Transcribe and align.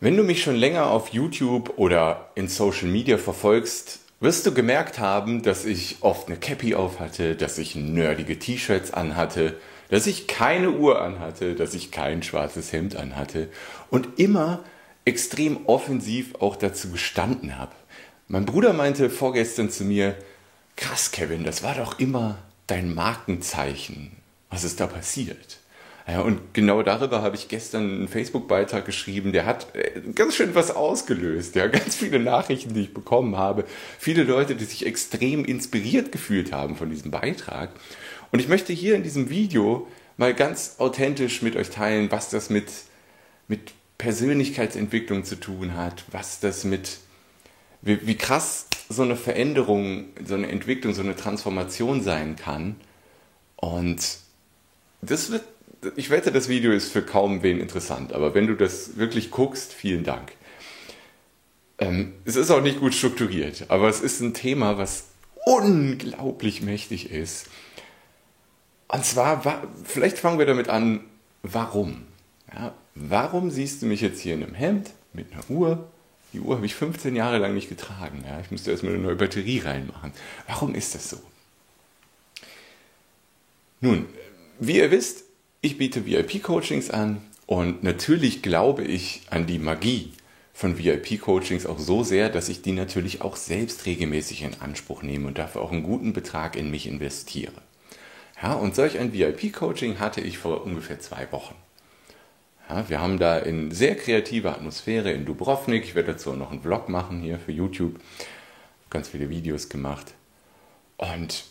Wenn 0.00 0.16
du 0.16 0.22
mich 0.22 0.44
schon 0.44 0.54
länger 0.54 0.90
auf 0.90 1.08
YouTube 1.08 1.72
oder 1.76 2.30
in 2.36 2.46
Social 2.46 2.86
Media 2.86 3.18
verfolgst, 3.18 3.98
wirst 4.20 4.46
du 4.46 4.54
gemerkt 4.54 5.00
haben, 5.00 5.42
dass 5.42 5.64
ich 5.64 5.96
oft 6.02 6.28
eine 6.28 6.36
Cappy 6.36 6.76
auf 6.76 7.00
hatte, 7.00 7.34
dass 7.34 7.58
ich 7.58 7.74
nerdige 7.74 8.38
T-Shirts 8.38 8.92
anhatte, 8.92 9.56
dass 9.88 10.06
ich 10.06 10.28
keine 10.28 10.70
Uhr 10.70 11.02
anhatte, 11.02 11.56
dass 11.56 11.74
ich 11.74 11.90
kein 11.90 12.22
schwarzes 12.22 12.72
Hemd 12.72 12.94
anhatte 12.94 13.48
und 13.90 14.20
immer 14.20 14.62
extrem 15.04 15.66
offensiv 15.66 16.36
auch 16.36 16.54
dazu 16.54 16.92
gestanden 16.92 17.58
habe. 17.58 17.74
Mein 18.28 18.46
Bruder 18.46 18.74
meinte 18.74 19.10
vorgestern 19.10 19.68
zu 19.68 19.82
mir, 19.82 20.14
krass 20.76 21.10
Kevin, 21.10 21.42
das 21.42 21.64
war 21.64 21.74
doch 21.74 21.98
immer 21.98 22.38
dein 22.68 22.94
Markenzeichen. 22.94 24.12
Was 24.48 24.62
ist 24.62 24.78
da 24.78 24.86
passiert? 24.86 25.58
Ja, 26.08 26.22
und 26.22 26.54
genau 26.54 26.82
darüber 26.82 27.20
habe 27.20 27.36
ich 27.36 27.48
gestern 27.48 27.82
einen 27.82 28.08
Facebook-Beitrag 28.08 28.86
geschrieben, 28.86 29.32
der 29.32 29.44
hat 29.44 29.74
äh, 29.74 30.00
ganz 30.14 30.36
schön 30.36 30.54
was 30.54 30.70
ausgelöst. 30.70 31.54
Ja, 31.54 31.66
ganz 31.68 31.96
viele 31.96 32.18
Nachrichten, 32.18 32.72
die 32.72 32.82
ich 32.82 32.94
bekommen 32.94 33.36
habe. 33.36 33.64
Viele 33.98 34.22
Leute, 34.22 34.56
die 34.56 34.64
sich 34.64 34.86
extrem 34.86 35.44
inspiriert 35.44 36.10
gefühlt 36.10 36.50
haben 36.50 36.76
von 36.76 36.88
diesem 36.88 37.10
Beitrag. 37.10 37.70
Und 38.32 38.40
ich 38.40 38.48
möchte 38.48 38.72
hier 38.72 38.94
in 38.94 39.02
diesem 39.02 39.28
Video 39.28 39.86
mal 40.16 40.32
ganz 40.32 40.76
authentisch 40.78 41.42
mit 41.42 41.56
euch 41.56 41.68
teilen, 41.68 42.10
was 42.10 42.30
das 42.30 42.48
mit, 42.48 42.72
mit 43.46 43.72
Persönlichkeitsentwicklung 43.98 45.24
zu 45.24 45.36
tun 45.36 45.76
hat, 45.76 46.04
was 46.10 46.40
das 46.40 46.64
mit, 46.64 47.00
wie, 47.82 48.06
wie 48.06 48.16
krass 48.16 48.66
so 48.88 49.02
eine 49.02 49.16
Veränderung, 49.16 50.06
so 50.24 50.34
eine 50.34 50.48
Entwicklung, 50.48 50.94
so 50.94 51.02
eine 51.02 51.16
Transformation 51.16 52.02
sein 52.02 52.36
kann. 52.36 52.76
Und 53.56 54.20
das 55.02 55.30
wird 55.30 55.44
ich 55.96 56.10
wette, 56.10 56.32
das 56.32 56.48
Video 56.48 56.72
ist 56.72 56.92
für 56.92 57.02
kaum 57.02 57.42
wen 57.42 57.60
interessant, 57.60 58.12
aber 58.12 58.34
wenn 58.34 58.46
du 58.46 58.54
das 58.54 58.96
wirklich 58.96 59.30
guckst, 59.30 59.72
vielen 59.72 60.04
Dank. 60.04 60.32
Ähm, 61.78 62.14
es 62.24 62.36
ist 62.36 62.50
auch 62.50 62.62
nicht 62.62 62.80
gut 62.80 62.94
strukturiert, 62.94 63.66
aber 63.68 63.88
es 63.88 64.00
ist 64.00 64.20
ein 64.20 64.34
Thema, 64.34 64.78
was 64.78 65.04
unglaublich 65.44 66.62
mächtig 66.62 67.10
ist. 67.10 67.46
Und 68.88 69.04
zwar, 69.04 69.62
vielleicht 69.84 70.18
fangen 70.18 70.38
wir 70.38 70.46
damit 70.46 70.68
an, 70.68 71.00
warum? 71.42 72.06
Ja, 72.52 72.74
warum 72.94 73.50
siehst 73.50 73.82
du 73.82 73.86
mich 73.86 74.00
jetzt 74.00 74.20
hier 74.20 74.34
in 74.34 74.42
einem 74.42 74.54
Hemd 74.54 74.90
mit 75.12 75.32
einer 75.32 75.48
Uhr? 75.50 75.88
Die 76.32 76.40
Uhr 76.40 76.56
habe 76.56 76.66
ich 76.66 76.74
15 76.74 77.14
Jahre 77.14 77.38
lang 77.38 77.54
nicht 77.54 77.68
getragen. 77.68 78.24
Ja, 78.26 78.40
ich 78.40 78.50
musste 78.50 78.70
erstmal 78.70 78.94
eine 78.94 79.02
neue 79.02 79.16
Batterie 79.16 79.60
reinmachen. 79.60 80.12
Warum 80.46 80.74
ist 80.74 80.94
das 80.94 81.10
so? 81.10 81.18
Nun, 83.80 84.06
wie 84.58 84.76
ihr 84.76 84.90
wisst, 84.90 85.24
ich 85.60 85.78
biete 85.78 86.06
VIP-Coachings 86.06 86.90
an 86.90 87.20
und 87.46 87.82
natürlich 87.82 88.42
glaube 88.42 88.84
ich 88.84 89.22
an 89.30 89.46
die 89.46 89.58
Magie 89.58 90.12
von 90.52 90.78
VIP-Coachings 90.78 91.66
auch 91.66 91.78
so 91.78 92.02
sehr, 92.02 92.28
dass 92.28 92.48
ich 92.48 92.62
die 92.62 92.72
natürlich 92.72 93.22
auch 93.22 93.36
selbst 93.36 93.86
regelmäßig 93.86 94.42
in 94.42 94.60
Anspruch 94.60 95.02
nehme 95.02 95.28
und 95.28 95.38
dafür 95.38 95.62
auch 95.62 95.72
einen 95.72 95.82
guten 95.82 96.12
Betrag 96.12 96.56
in 96.56 96.70
mich 96.70 96.86
investiere. 96.86 97.52
Ja, 98.40 98.54
und 98.54 98.74
solch 98.74 98.98
ein 98.98 99.12
VIP-Coaching 99.12 99.98
hatte 99.98 100.20
ich 100.20 100.38
vor 100.38 100.64
ungefähr 100.64 101.00
zwei 101.00 101.30
Wochen. 101.32 101.56
Ja, 102.68 102.88
wir 102.88 103.00
haben 103.00 103.18
da 103.18 103.38
in 103.38 103.72
sehr 103.72 103.96
kreativer 103.96 104.52
Atmosphäre 104.52 105.10
in 105.10 105.24
Dubrovnik, 105.24 105.84
ich 105.84 105.94
werde 105.94 106.12
dazu 106.12 106.32
noch 106.34 106.52
einen 106.52 106.62
Vlog 106.62 106.88
machen 106.88 107.20
hier 107.20 107.38
für 107.38 107.52
YouTube, 107.52 107.98
ganz 108.90 109.08
viele 109.08 109.30
Videos 109.30 109.68
gemacht. 109.68 110.14
Und 110.98 111.44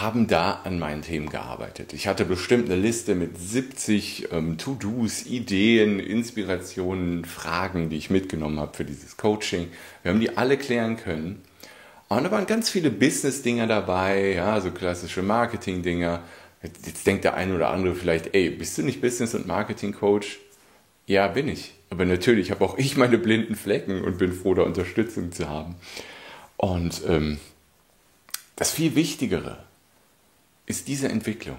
haben 0.00 0.26
da 0.26 0.60
an 0.64 0.80
meinen 0.80 1.02
Themen 1.02 1.28
gearbeitet. 1.28 1.92
Ich 1.92 2.08
hatte 2.08 2.24
bestimmt 2.24 2.68
eine 2.68 2.80
Liste 2.80 3.14
mit 3.14 3.38
70 3.38 4.32
ähm, 4.32 4.58
To-Dos, 4.58 5.26
Ideen, 5.26 6.00
Inspirationen, 6.00 7.24
Fragen, 7.24 7.90
die 7.90 7.96
ich 7.96 8.10
mitgenommen 8.10 8.58
habe 8.58 8.76
für 8.76 8.84
dieses 8.84 9.16
Coaching. 9.16 9.68
Wir 10.02 10.10
haben 10.10 10.20
die 10.20 10.36
alle 10.36 10.56
klären 10.58 10.96
können. 10.96 11.42
Und 12.08 12.24
da 12.24 12.30
waren 12.32 12.46
ganz 12.46 12.70
viele 12.70 12.90
Business-Dinger 12.90 13.68
dabei, 13.68 14.34
ja, 14.34 14.60
so 14.60 14.72
klassische 14.72 15.22
Marketing-Dinger. 15.22 16.22
Jetzt, 16.62 16.86
jetzt 16.86 17.06
denkt 17.06 17.24
der 17.24 17.34
eine 17.34 17.54
oder 17.54 17.70
andere 17.70 17.94
vielleicht, 17.94 18.34
ey, 18.34 18.50
bist 18.50 18.76
du 18.76 18.82
nicht 18.82 19.00
Business- 19.00 19.34
und 19.34 19.46
Marketing-Coach? 19.46 20.40
Ja, 21.06 21.28
bin 21.28 21.46
ich. 21.46 21.72
Aber 21.90 22.04
natürlich 22.04 22.50
habe 22.50 22.64
auch 22.64 22.78
ich 22.78 22.96
meine 22.96 23.18
blinden 23.18 23.54
Flecken 23.54 24.02
und 24.02 24.18
bin 24.18 24.32
froh, 24.32 24.54
da 24.54 24.62
Unterstützung 24.62 25.30
zu 25.30 25.48
haben. 25.48 25.76
Und 26.56 27.02
ähm, 27.06 27.38
das 28.56 28.72
viel 28.72 28.96
Wichtigere, 28.96 29.58
ist 30.66 30.88
diese 30.88 31.08
Entwicklung, 31.08 31.58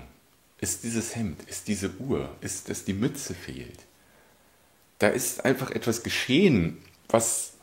ist 0.60 0.84
dieses 0.84 1.16
Hemd, 1.16 1.42
ist 1.48 1.68
diese 1.68 1.96
Uhr, 2.00 2.36
ist, 2.42 2.70
dass 2.70 2.86
die 2.86 2.94
Mütze 2.94 3.34
fehlt. 3.34 3.80
Da 5.00 5.10
ist 5.10 5.46
einfach 5.46 5.72
etwas 5.72 6.04
geschehen, 6.04 6.78
was, 7.10 7.54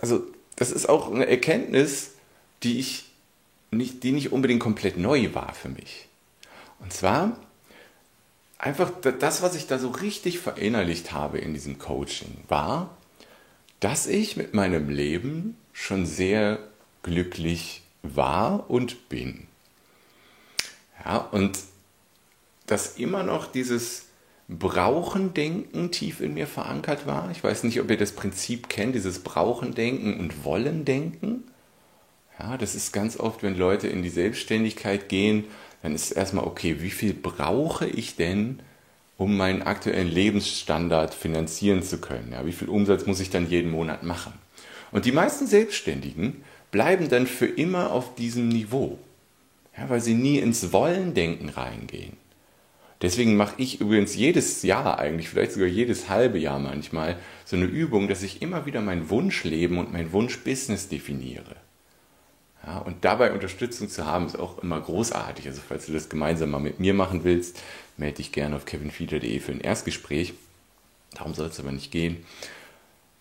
also 0.00 0.24
das 0.56 0.70
ist 0.70 0.88
auch 0.88 1.10
eine 1.10 1.26
Erkenntnis, 1.26 2.12
die 2.62 2.78
ich 2.78 3.10
nicht, 3.70 4.02
die 4.02 4.12
nicht 4.12 4.32
unbedingt 4.32 4.60
komplett 4.60 4.96
neu 4.96 5.34
war 5.34 5.54
für 5.54 5.68
mich. 5.68 6.08
Und 6.80 6.92
zwar 6.92 7.38
einfach 8.58 8.90
das, 9.00 9.42
was 9.42 9.54
ich 9.54 9.66
da 9.66 9.78
so 9.78 9.88
richtig 9.88 10.38
verinnerlicht 10.38 11.12
habe 11.12 11.38
in 11.38 11.54
diesem 11.54 11.78
Coaching, 11.78 12.38
war, 12.48 12.96
dass 13.80 14.06
ich 14.06 14.36
mit 14.36 14.54
meinem 14.54 14.88
Leben 14.88 15.56
schon 15.72 16.04
sehr 16.04 16.58
glücklich 17.02 17.82
war 18.02 18.68
und 18.68 19.08
bin. 19.08 19.46
Ja, 21.04 21.18
und 21.18 21.58
dass 22.66 22.96
immer 22.96 23.22
noch 23.22 23.46
dieses 23.46 24.06
Brauchendenken 24.48 25.92
tief 25.92 26.20
in 26.20 26.34
mir 26.34 26.46
verankert 26.46 27.06
war. 27.06 27.30
Ich 27.30 27.42
weiß 27.42 27.64
nicht, 27.64 27.80
ob 27.80 27.90
ihr 27.90 27.96
das 27.96 28.12
Prinzip 28.12 28.68
kennt, 28.68 28.94
dieses 28.94 29.20
Brauchendenken 29.20 30.18
und 30.18 30.44
Wollendenken. 30.44 31.44
Ja, 32.38 32.56
das 32.56 32.74
ist 32.74 32.92
ganz 32.92 33.18
oft, 33.18 33.42
wenn 33.42 33.56
Leute 33.56 33.86
in 33.86 34.02
die 34.02 34.08
Selbstständigkeit 34.08 35.08
gehen, 35.08 35.44
dann 35.82 35.94
ist 35.94 36.10
erstmal, 36.10 36.44
okay, 36.44 36.76
wie 36.80 36.90
viel 36.90 37.14
brauche 37.14 37.86
ich 37.86 38.16
denn, 38.16 38.60
um 39.18 39.36
meinen 39.36 39.62
aktuellen 39.62 40.08
Lebensstandard 40.08 41.14
finanzieren 41.14 41.82
zu 41.82 41.98
können? 41.98 42.32
Ja, 42.32 42.44
wie 42.44 42.52
viel 42.52 42.68
Umsatz 42.68 43.06
muss 43.06 43.20
ich 43.20 43.30
dann 43.30 43.48
jeden 43.48 43.70
Monat 43.70 44.02
machen? 44.02 44.32
Und 44.90 45.04
die 45.04 45.12
meisten 45.12 45.46
Selbstständigen 45.46 46.42
bleiben 46.70 47.08
dann 47.08 47.26
für 47.26 47.46
immer 47.46 47.92
auf 47.92 48.14
diesem 48.14 48.48
Niveau. 48.48 48.98
Ja, 49.80 49.88
weil 49.88 50.00
sie 50.00 50.14
nie 50.14 50.38
ins 50.38 50.72
Wollen-Denken 50.72 51.48
reingehen. 51.48 52.18
Deswegen 53.00 53.36
mache 53.36 53.54
ich 53.56 53.80
übrigens 53.80 54.14
jedes 54.14 54.62
Jahr 54.62 54.98
eigentlich, 54.98 55.30
vielleicht 55.30 55.52
sogar 55.52 55.68
jedes 55.68 56.10
halbe 56.10 56.38
Jahr 56.38 56.58
manchmal, 56.58 57.16
so 57.46 57.56
eine 57.56 57.64
Übung, 57.64 58.06
dass 58.06 58.22
ich 58.22 58.42
immer 58.42 58.66
wieder 58.66 58.82
mein 58.82 59.08
Wunschleben 59.08 59.78
und 59.78 59.90
mein 59.90 60.12
Wunschbusiness 60.12 60.88
definiere. 60.88 61.56
Ja, 62.66 62.76
und 62.80 63.06
dabei 63.06 63.32
Unterstützung 63.32 63.88
zu 63.88 64.04
haben, 64.04 64.26
ist 64.26 64.38
auch 64.38 64.58
immer 64.58 64.78
großartig. 64.78 65.46
Also 65.46 65.62
falls 65.66 65.86
du 65.86 65.92
das 65.94 66.10
gemeinsam 66.10 66.50
mal 66.50 66.60
mit 66.60 66.78
mir 66.78 66.92
machen 66.92 67.24
willst, 67.24 67.58
melde 67.96 68.18
dich 68.18 68.32
gerne 68.32 68.56
auf 68.56 68.66
kevinfieder.de 68.66 69.40
für 69.40 69.52
ein 69.52 69.62
Erstgespräch. 69.62 70.34
Darum 71.14 71.32
soll 71.32 71.48
es 71.48 71.58
aber 71.58 71.72
nicht 71.72 71.90
gehen. 71.90 72.18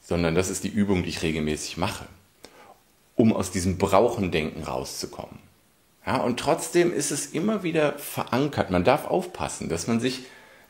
Sondern 0.02 0.36
das 0.36 0.50
ist 0.50 0.66
die 0.66 0.70
Übung, 0.70 1.04
die 1.04 1.10
ich 1.10 1.24
regelmäßig 1.24 1.78
mache, 1.78 2.06
um 3.16 3.32
aus 3.32 3.50
diesem 3.52 3.78
Brauchendenken 3.78 4.64
rauszukommen. 4.64 5.49
Ja, 6.10 6.18
und 6.18 6.40
trotzdem 6.40 6.92
ist 6.92 7.12
es 7.12 7.28
immer 7.28 7.62
wieder 7.62 7.94
verankert. 8.00 8.72
Man 8.72 8.84
darf 8.84 9.06
aufpassen, 9.06 9.70
dass 9.70 9.86
man 9.86 10.00
sich, 10.00 10.22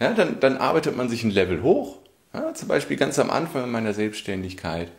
ja, 0.01 0.11
dann, 0.11 0.41
dann 0.41 0.57
arbeitet 0.57 0.97
man 0.97 1.07
sich 1.07 1.23
ein 1.23 1.31
Level 1.31 1.63
hoch. 1.63 1.99
Ja, 2.33 2.53
zum 2.53 2.67
Beispiel 2.67 2.97
ganz 2.97 3.17
am 3.19 3.29
Anfang 3.29 3.71
meiner 3.71 3.93
Selbstständigkeit, 3.93 4.91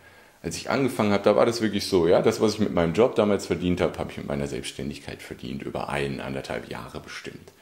als 0.42 0.56
ich 0.56 0.70
angefangen 0.70 1.12
habe, 1.12 1.24
da 1.24 1.36
war 1.36 1.44
das 1.44 1.60
wirklich 1.60 1.86
so, 1.86 2.08
ja, 2.08 2.22
das, 2.22 2.40
was 2.40 2.54
ich 2.54 2.58
mit 2.58 2.72
meinem 2.72 2.94
Job 2.94 3.16
damals 3.16 3.44
verdient 3.44 3.82
habe, 3.82 3.98
habe 3.98 4.12
ich 4.12 4.16
mit 4.16 4.28
meiner 4.28 4.46
Selbstständigkeit 4.46 5.20
verdient, 5.20 5.62
über 5.62 5.90
ein, 5.90 6.22
anderthalb 6.22 6.70
Jahre 6.70 7.00
bestimmt. 7.00 7.52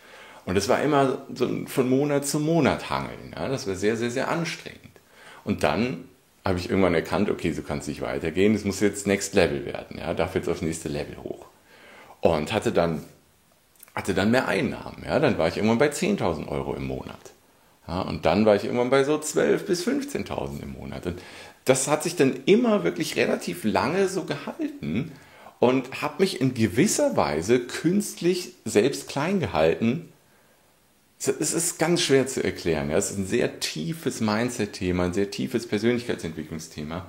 Und 0.45 0.57
es 0.57 0.69
war 0.69 0.81
immer 0.81 1.27
so 1.35 1.49
von 1.67 1.91
Monat 1.91 2.29
zu 2.29 2.39
Monat 2.39 2.91
hangeln. 2.91 3.35
Ja, 3.35 3.49
das 3.49 3.67
war 3.67 3.75
sehr, 3.75 3.97
sehr, 3.97 4.13
sehr 4.13 4.29
anstrengend. 4.29 4.79
Und 5.43 5.65
dann 5.65 6.05
habe 6.45 6.61
ich 6.61 6.71
irgendwann 6.71 6.95
erkannt, 6.95 7.29
okay, 7.29 7.51
so 7.51 7.63
kann 7.63 7.79
es 7.79 7.89
nicht 7.89 8.03
weitergehen, 8.03 8.55
es 8.55 8.65
muss 8.65 8.79
jetzt 8.79 9.09
Next 9.09 9.35
Level 9.35 9.67
werden, 9.67 9.99
ja, 9.99 10.15
darf 10.15 10.37
jetzt 10.37 10.49
aufs 10.49 10.63
nächste 10.63 10.89
Level 10.89 11.17
hoch 11.25 11.49
und 12.21 12.53
hatte 12.53 12.73
dann, 12.73 13.03
hatte 13.95 14.15
dann 14.15 14.31
mehr 14.31 14.49
Einnahmen. 14.49 15.03
Ja? 15.05 15.19
Dann 15.19 15.39
war 15.39 15.49
ich 15.49 15.57
irgendwann 15.57 15.79
bei 15.79 15.91
10.000 15.91 16.49
Euro 16.49 16.75
im 16.75 16.87
Monat. 16.87 17.33
Ja? 17.87 18.03
Und 18.03 18.27
dann 18.27 18.47
war 18.47 18.57
ich 18.57 18.65
irgendwann 18.65 18.91
bei 18.91 19.05
so 19.05 19.17
12.000 19.17 19.59
bis 19.59 19.87
15.000 19.87 20.63
im 20.63 20.73
Monat. 20.73 21.07
Und 21.07 21.21
das 21.65 21.89
hat 21.89 22.03
sich 22.03 22.17
dann 22.17 22.35
immer 22.47 22.85
wirklich 22.85 23.17
relativ 23.17 23.65
lange 23.65 24.09
so 24.09 24.25
gehalten 24.25 25.13
und 25.59 26.03
habe 26.03 26.23
mich 26.23 26.41
in 26.41 26.55
gewisser 26.55 27.17
Weise 27.17 27.61
künstlich 27.61 28.55
selbst 28.65 29.09
klein 29.09 29.41
gehalten. 29.41 30.13
Es 31.19 31.53
ist 31.53 31.79
ganz 31.79 32.01
schwer 32.01 32.27
zu 32.29 32.45
erklären. 32.45 32.91
Es 32.91 33.11
ist 33.11 33.19
ein 33.19 33.27
sehr 33.27 33.59
tiefes 33.59 34.21
Mindset-Thema, 34.21 35.07
ein 35.07 35.15
sehr 35.15 35.31
tiefes 35.31 35.67
Persönlichkeitsentwicklungsthema. 35.67 37.07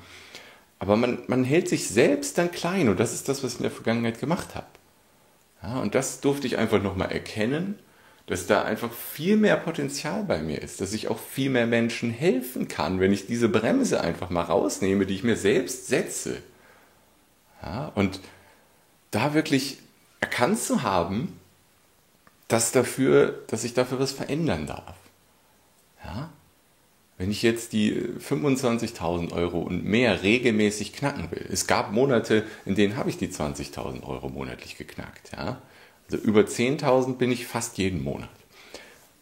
Aber 0.80 0.96
man, 0.96 1.20
man 1.28 1.44
hält 1.44 1.70
sich 1.70 1.88
selbst 1.88 2.38
dann 2.38 2.52
klein 2.52 2.90
und 2.90 3.00
das 3.00 3.14
ist 3.14 3.30
das, 3.30 3.44
was 3.44 3.54
ich 3.54 3.60
in 3.60 3.64
der 3.64 3.72
Vergangenheit 3.72 4.20
gemacht 4.20 4.56
habe. 4.56 4.68
Ja, 5.62 5.80
und 5.80 5.96
das 5.96 6.22
durfte 6.22 6.48
ich 6.48 6.58
einfach 6.58 6.82
nochmal 6.82 7.12
erkennen, 7.12 7.80
dass 8.28 8.48
da 8.48 8.64
einfach 8.64 8.94
viel 8.94 9.38
mehr 9.38 9.58
Potenzial 9.58 10.24
bei 10.24 10.42
mir 10.42 10.62
ist, 10.62 10.82
dass 10.82 10.94
ich 10.94 11.08
auch 11.08 11.20
viel 11.20 11.50
mehr 11.50 11.66
Menschen 11.68 12.12
helfen 12.12 12.68
kann, 12.68 13.00
wenn 13.00 13.12
ich 13.12 13.26
diese 13.26 13.50
Bremse 13.50 14.02
einfach 14.02 14.30
mal 14.30 14.44
rausnehme, 14.44 15.06
die 15.06 15.16
ich 15.16 15.24
mir 15.24 15.36
selbst 15.36 15.88
setze. 15.88 16.38
Ja, 17.62 17.92
und 17.96 18.20
da 19.12 19.34
wirklich 19.34 19.80
erkannt 20.20 20.60
zu 20.60 20.84
haben, 20.84 21.40
dass, 22.48 22.72
dafür, 22.72 23.44
dass 23.48 23.64
ich 23.64 23.74
dafür 23.74 24.00
was 24.00 24.12
verändern 24.12 24.68
darf. 24.68 24.96
Ja? 26.04 26.30
Wenn 27.20 27.32
ich 27.32 27.44
jetzt 27.44 27.74
die 27.74 27.94
25.000 27.94 29.34
Euro 29.34 29.60
und 29.60 29.84
mehr 29.84 30.24
regelmäßig 30.24 30.94
knacken 30.94 31.30
will, 31.32 31.46
es 31.52 31.68
gab 31.68 31.92
Monate, 31.92 32.46
in 32.66 32.76
denen 32.76 32.96
habe 32.96 33.10
ich 33.10 33.18
die 33.18 33.28
20.000 33.28 34.04
Euro 34.04 34.30
monatlich 34.30 34.78
geknackt. 34.78 35.34
Ja? 35.36 35.62
Also 36.06 36.24
über 36.24 36.42
10.000 36.42 37.18
bin 37.18 37.30
ich 37.30 37.46
fast 37.46 37.78
jeden 37.78 38.02
Monat. 38.04 38.30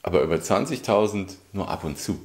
Aber 0.04 0.22
über 0.22 0.36
20.000 0.36 1.38
nur 1.54 1.70
ab 1.70 1.84
und 1.84 1.98
zu. 1.98 2.24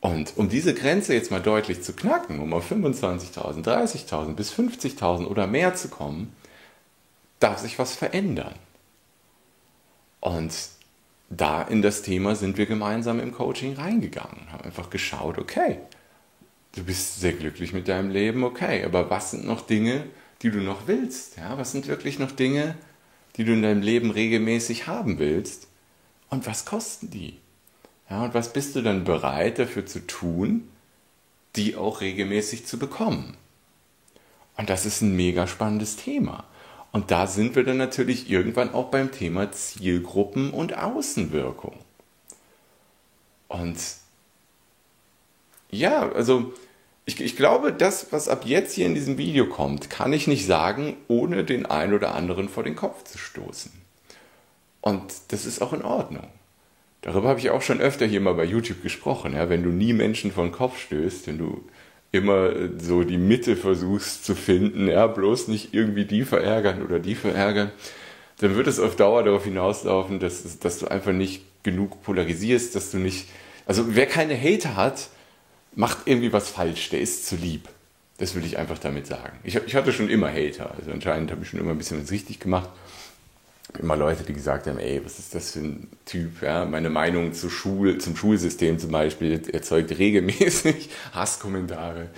Und 0.00 0.34
um 0.36 0.50
diese 0.50 0.74
Grenze 0.74 1.14
jetzt 1.14 1.30
mal 1.30 1.40
deutlich 1.40 1.80
zu 1.80 1.94
knacken, 1.94 2.38
um 2.38 2.52
auf 2.52 2.70
25.000, 2.70 3.64
30.000 3.64 4.34
bis 4.34 4.52
50.000 4.52 5.24
oder 5.24 5.46
mehr 5.46 5.74
zu 5.74 5.88
kommen, 5.88 6.36
darf 7.38 7.60
sich 7.60 7.78
was 7.78 7.94
verändern. 7.94 8.54
Und 10.20 10.52
da 11.30 11.62
in 11.62 11.80
das 11.80 12.02
Thema 12.02 12.34
sind 12.34 12.58
wir 12.58 12.66
gemeinsam 12.66 13.20
im 13.20 13.32
Coaching 13.32 13.74
reingegangen, 13.74 14.50
haben 14.52 14.64
einfach 14.64 14.90
geschaut, 14.90 15.38
okay, 15.38 15.78
du 16.74 16.84
bist 16.84 17.20
sehr 17.20 17.32
glücklich 17.32 17.72
mit 17.72 17.88
deinem 17.88 18.10
Leben, 18.10 18.42
okay, 18.42 18.84
aber 18.84 19.08
was 19.08 19.30
sind 19.30 19.46
noch 19.46 19.62
Dinge, 19.62 20.04
die 20.42 20.50
du 20.50 20.58
noch 20.58 20.88
willst? 20.88 21.36
Ja, 21.36 21.56
was 21.56 21.70
sind 21.70 21.86
wirklich 21.86 22.18
noch 22.18 22.32
Dinge, 22.32 22.74
die 23.36 23.44
du 23.44 23.52
in 23.52 23.62
deinem 23.62 23.82
Leben 23.82 24.10
regelmäßig 24.10 24.88
haben 24.88 25.18
willst? 25.18 25.68
Und 26.28 26.46
was 26.46 26.64
kosten 26.64 27.10
die? 27.10 27.38
Ja, 28.08 28.24
und 28.24 28.34
was 28.34 28.52
bist 28.52 28.74
du 28.74 28.82
dann 28.82 29.04
bereit 29.04 29.60
dafür 29.60 29.86
zu 29.86 30.04
tun, 30.06 30.68
die 31.54 31.76
auch 31.76 32.00
regelmäßig 32.00 32.66
zu 32.66 32.78
bekommen? 32.78 33.36
Und 34.56 34.68
das 34.68 34.84
ist 34.84 35.00
ein 35.00 35.14
mega 35.14 35.46
spannendes 35.46 35.96
Thema. 35.96 36.44
Und 36.92 37.10
da 37.10 37.26
sind 37.26 37.54
wir 37.54 37.64
dann 37.64 37.76
natürlich 37.76 38.28
irgendwann 38.30 38.74
auch 38.74 38.90
beim 38.90 39.12
Thema 39.12 39.52
Zielgruppen 39.52 40.50
und 40.50 40.76
Außenwirkung. 40.76 41.78
Und 43.48 43.78
ja, 45.70 46.10
also 46.12 46.52
ich, 47.06 47.20
ich, 47.20 47.36
glaube, 47.36 47.72
das, 47.72 48.12
was 48.12 48.28
ab 48.28 48.42
jetzt 48.44 48.74
hier 48.74 48.86
in 48.86 48.94
diesem 48.94 49.18
Video 49.18 49.46
kommt, 49.46 49.90
kann 49.90 50.12
ich 50.12 50.26
nicht 50.26 50.46
sagen, 50.46 50.96
ohne 51.08 51.44
den 51.44 51.66
einen 51.66 51.94
oder 51.94 52.14
anderen 52.14 52.48
vor 52.48 52.62
den 52.62 52.76
Kopf 52.76 53.04
zu 53.04 53.18
stoßen. 53.18 53.72
Und 54.80 55.12
das 55.28 55.46
ist 55.46 55.62
auch 55.62 55.72
in 55.72 55.82
Ordnung. 55.82 56.28
Darüber 57.02 57.28
habe 57.28 57.40
ich 57.40 57.50
auch 57.50 57.62
schon 57.62 57.80
öfter 57.80 58.06
hier 58.06 58.20
mal 58.20 58.34
bei 58.34 58.44
YouTube 58.44 58.82
gesprochen. 58.82 59.34
Ja, 59.34 59.48
wenn 59.48 59.62
du 59.62 59.70
nie 59.70 59.92
Menschen 59.92 60.32
vor 60.32 60.44
den 60.44 60.52
Kopf 60.52 60.78
stößt, 60.78 61.26
wenn 61.26 61.38
du 61.38 61.64
immer 62.12 62.50
so 62.78 63.04
die 63.04 63.18
Mitte 63.18 63.56
versuchst 63.56 64.24
zu 64.24 64.34
finden, 64.34 64.88
ja, 64.88 65.06
bloß 65.06 65.48
nicht 65.48 65.74
irgendwie 65.74 66.04
die 66.04 66.24
verärgern 66.24 66.82
oder 66.82 66.98
die 66.98 67.14
verärgern, 67.14 67.70
dann 68.38 68.56
wird 68.56 68.66
es 68.66 68.80
auf 68.80 68.96
Dauer 68.96 69.22
darauf 69.22 69.44
hinauslaufen, 69.44 70.18
dass, 70.18 70.58
dass 70.58 70.78
du 70.78 70.88
einfach 70.88 71.12
nicht 71.12 71.44
genug 71.62 72.02
polarisierst, 72.02 72.74
dass 72.74 72.90
du 72.90 72.98
nicht, 72.98 73.28
also 73.66 73.94
wer 73.94 74.06
keine 74.06 74.36
Hater 74.36 74.76
hat, 74.76 75.10
macht 75.74 75.98
irgendwie 76.06 76.32
was 76.32 76.48
falsch, 76.48 76.90
der 76.90 77.00
ist 77.00 77.26
zu 77.26 77.36
lieb. 77.36 77.68
Das 78.18 78.34
will 78.34 78.44
ich 78.44 78.58
einfach 78.58 78.78
damit 78.78 79.06
sagen. 79.06 79.38
Ich, 79.44 79.54
ich 79.54 79.74
hatte 79.74 79.92
schon 79.92 80.10
immer 80.10 80.30
Hater, 80.30 80.74
also 80.76 80.90
anscheinend 80.90 81.30
habe 81.30 81.42
ich 81.42 81.48
schon 81.48 81.60
immer 81.60 81.70
ein 81.70 81.78
bisschen 81.78 82.02
was 82.02 82.10
richtig 82.10 82.40
gemacht 82.40 82.70
immer 83.78 83.96
Leute, 83.96 84.24
die 84.24 84.32
gesagt 84.32 84.66
haben, 84.66 84.78
ey, 84.78 85.00
was 85.04 85.18
ist 85.18 85.34
das 85.34 85.52
für 85.52 85.60
ein 85.60 85.88
Typ? 86.04 86.42
Ja? 86.42 86.64
Meine 86.64 86.90
Meinung 86.90 87.32
zu 87.32 87.48
Schul, 87.50 87.98
zum 87.98 88.16
Schulsystem 88.16 88.78
zum 88.78 88.90
Beispiel 88.90 89.40
erzeugt 89.52 89.98
regelmäßig 89.98 90.90
Hasskommentare. 91.12 92.08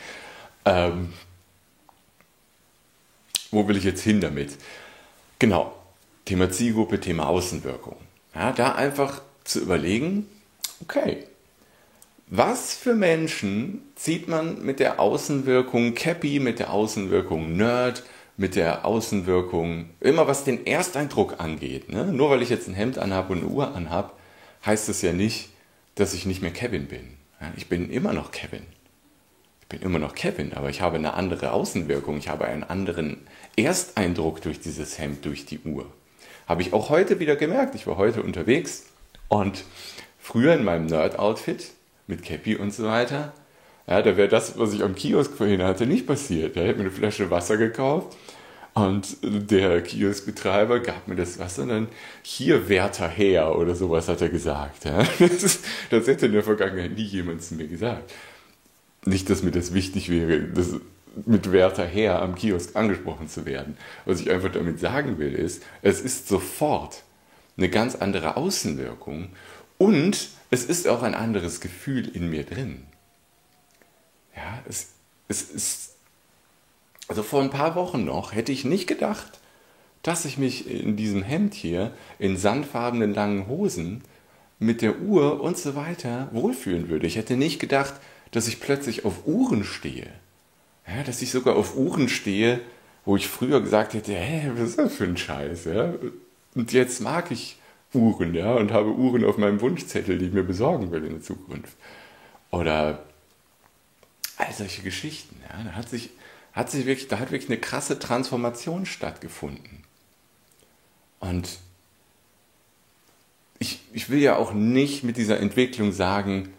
Ähm, 0.65 1.13
wo 3.51 3.67
will 3.69 3.77
ich 3.77 3.85
jetzt 3.85 4.03
hin 4.03 4.21
damit? 4.21 4.57
Genau, 5.39 5.77
Thema 6.25 6.51
Zielgruppe, 6.51 7.01
Thema 7.01 7.27
Außenwirkung. 7.27 7.97
Ja, 8.35 8.53
da 8.53 8.75
einfach 8.75 9.21
zu 9.45 9.61
überlegen, 9.61 10.27
okay, 10.81 11.27
was 12.29 12.75
für 12.75 12.95
Menschen 12.95 13.83
zieht 13.95 14.27
man 14.27 14.65
mit 14.65 14.81
der 14.81 15.01
Außenwirkung 15.01 15.95
Cappy, 15.95 16.41
mit 16.41 16.61
der 16.61 16.73
Außenwirkung 16.73 17.57
Nerd, 17.57 18.05
mit 18.37 18.57
der 18.57 18.85
Außenwirkung, 18.85 19.91
immer 20.01 20.27
was 20.27 20.45
den 20.45 20.67
Ersteindruck 20.67 21.41
angeht. 21.41 21.91
Ne? 21.91 22.07
Nur 22.07 22.31
weil 22.31 22.43
ich 22.43 22.51
jetzt 22.51 22.69
ein 22.69 22.75
Hemd 22.75 22.99
anhab 22.99 23.31
und 23.31 23.39
eine 23.39 23.49
Uhr 23.49 23.75
anhab, 23.75 24.19
heißt 24.65 24.89
es 24.89 25.03
ja 25.03 25.13
nicht, 25.13 25.51
dass 25.95 26.15
ich 26.15 26.27
nicht 26.27 26.43
mehr 26.43 26.53
Kevin 26.53 26.87
bin. 26.87 27.19
Ich 27.57 27.69
bin 27.69 27.91
immer 27.91 28.13
noch 28.13 28.31
Kevin. 28.31 28.63
Ich 29.63 29.69
bin 29.69 29.83
immer 29.83 29.99
noch 29.99 30.15
Kevin, 30.15 30.53
aber 30.53 30.71
ich 30.71 30.81
habe 30.81 30.97
eine 30.97 31.15
andere 31.15 31.53
Außenwirkung. 31.53 32.19
Ich 32.19 32.29
habe 32.29 32.45
einen 32.47 32.65
anderen 32.65 33.27
Ersteindruck 33.57 34.41
durch 34.43 34.61
dieses 34.61 34.99
Hemd, 34.99 35.25
durch 35.25 35.45
die 35.45 35.61
Uhr. 35.61 35.87
Habe 36.47 36.63
ich 36.63 36.73
auch 36.73 36.91
heute 36.91 37.21
wieder 37.21 37.37
gemerkt. 37.37 37.75
Ich 37.75 37.87
war 37.87 37.97
heute 37.97 38.23
unterwegs 38.23 38.87
und 39.29 39.65
früher 40.19 40.55
in 40.55 40.65
meinem 40.65 40.87
Nerd-Outfit 40.87 41.71
mit 42.07 42.23
Cappy 42.23 42.57
und 42.57 42.73
so 42.73 42.85
weiter, 42.85 43.33
ja, 43.87 44.03
da 44.03 44.17
wäre 44.17 44.29
das, 44.29 44.59
was 44.59 44.73
ich 44.73 44.83
am 44.83 44.95
Kiosk 44.95 45.35
vorhin 45.35 45.63
hatte, 45.63 45.87
nicht 45.87 46.07
passiert. 46.07 46.57
Da 46.57 46.61
hätte 46.61 46.79
mir 46.79 46.85
eine 46.85 46.91
Flasche 46.91 47.31
Wasser 47.31 47.57
gekauft 47.57 48.17
und 48.75 49.19
der 49.23 49.83
Kioskbetreiber 49.83 50.81
gab 50.81 51.07
mir 51.07 51.17
das 51.17 51.39
Wasser 51.39 51.63
und 51.63 51.69
dann 51.69 51.89
hier 52.23 52.69
Wärter 52.69 53.09
her 53.09 53.59
oder 53.59 53.75
sowas 53.75 54.09
hat 54.09 54.23
er 54.23 54.31
gesagt. 54.31 54.85
Ja. 54.85 55.07
Das, 55.19 55.43
ist, 55.43 55.65
das 55.91 56.07
hätte 56.07 56.27
in 56.27 56.33
der 56.33 56.43
Vergangenheit 56.43 56.93
nie 56.93 57.03
jemand 57.03 57.43
zu 57.43 57.55
mir 57.55 57.67
gesagt. 57.67 58.13
Nicht, 59.05 59.29
dass 59.29 59.43
mir 59.43 59.51
das 59.51 59.75
wichtig 59.75 60.09
wäre, 60.11 60.41
das 60.41 60.75
mit 61.27 61.53
Wärter 61.53 61.85
her 61.85 62.23
am 62.23 62.35
Kiosk 62.35 62.75
angesprochen 62.77 63.29
zu 63.29 63.45
werden. 63.45 63.77
Was 64.07 64.21
ich 64.21 64.31
einfach 64.31 64.53
damit 64.53 64.81
sagen 64.81 65.19
will, 65.19 65.35
ist, 65.35 65.63
es 65.83 66.01
ist 66.01 66.29
sofort 66.29 67.03
eine 67.59 67.69
ganz 67.69 67.97
andere 67.97 68.37
Außenwirkung 68.37 69.29
und 69.77 70.31
es 70.51 70.65
ist 70.65 70.89
auch 70.89 71.03
ein 71.03 71.15
anderes 71.15 71.61
Gefühl 71.61 72.09
in 72.09 72.31
mir 72.31 72.45
drin. 72.45 72.85
Ja, 74.37 74.63
es, 74.69 74.91
es 75.29 75.43
ist, 75.43 75.95
also 77.09 77.23
vor 77.23 77.43
ein 77.43 77.51
paar 77.51 77.75
Wochen 77.75 78.05
noch 78.05 78.35
hätte 78.35 78.53
ich 78.53 78.65
nicht 78.65 78.87
gedacht, 78.87 79.41
dass 80.03 80.25
ich 80.25 80.39
mich 80.39 80.69
in 80.69 80.97
diesem 80.97 81.23
Hemd 81.23 81.55
hier, 81.55 81.93
in 82.19 82.37
sandfarbenen 82.37 83.15
langen 83.15 83.47
Hosen, 83.47 84.03
mit 84.59 84.81
der 84.81 85.01
Uhr 85.01 85.41
und 85.41 85.59
so 85.59 85.75
weiter 85.75 86.29
wohlfühlen 86.33 86.89
würde. 86.89 87.07
Ich 87.07 87.17
hätte 87.17 87.37
nicht 87.37 87.59
gedacht, 87.59 87.95
dass 88.31 88.49
ich 88.49 88.61
plötzlich 88.61 89.05
auf 89.05 89.27
Uhren 89.27 89.65
stehe. 89.65 90.09
Ja, 90.87 91.03
dass 91.05 91.23
ich 91.23 91.31
sogar 91.31 91.57
auf 91.57 91.77
Uhren 91.77 92.09
stehe, 92.09 92.61
wo 93.05 93.17
ich 93.17 93.29
früher 93.29 93.61
gesagt 93.61 93.95
hätte, 93.95 94.15
hä, 94.15 94.51
was 94.57 94.71
ist 94.71 94.79
das 94.79 94.95
für 94.95 95.05
ein 95.05 95.17
Scheiß? 95.17 95.65
Ja? 95.67 95.95
Und 96.55 96.73
jetzt 96.73 97.01
mag 97.01 97.31
ich 97.31 97.59
Uhren, 97.95 98.35
ja, 98.35 98.55
und 98.55 98.73
habe 98.73 98.91
Uhren 98.91 99.25
auf 99.25 99.37
meinem 99.37 99.61
Wunschzettel, 99.61 100.19
die 100.19 100.27
ich 100.27 100.33
mir 100.33 100.45
besorgen 100.45 100.91
will 100.91 101.05
in 101.05 101.13
der 101.13 101.23
Zukunft. 101.23 101.77
Oder 102.51 103.03
all 104.47 104.53
solche 104.53 104.83
Geschichten. 104.83 105.37
Ja, 105.49 105.65
da 105.65 105.73
hat 105.73 105.89
sich, 105.89 106.11
hat 106.53 106.71
sich 106.71 106.87
wirklich, 106.87 107.09
da 107.09 107.19
hat 107.19 107.31
wirklich 107.31 107.51
eine 107.51 107.59
krasse 107.59 107.99
Transformation 107.99 108.87
stattgefunden. 108.87 109.85
Und 111.21 111.49
ich, 113.59 113.81
ich 113.93 114.11
will 114.11 114.21
ja 114.21 114.37
auch 114.37 114.53
nicht 114.53 115.05
mit 115.05 115.17
dieser 115.17 115.39
Entwicklung 115.39 115.93
sagen, 115.93 116.53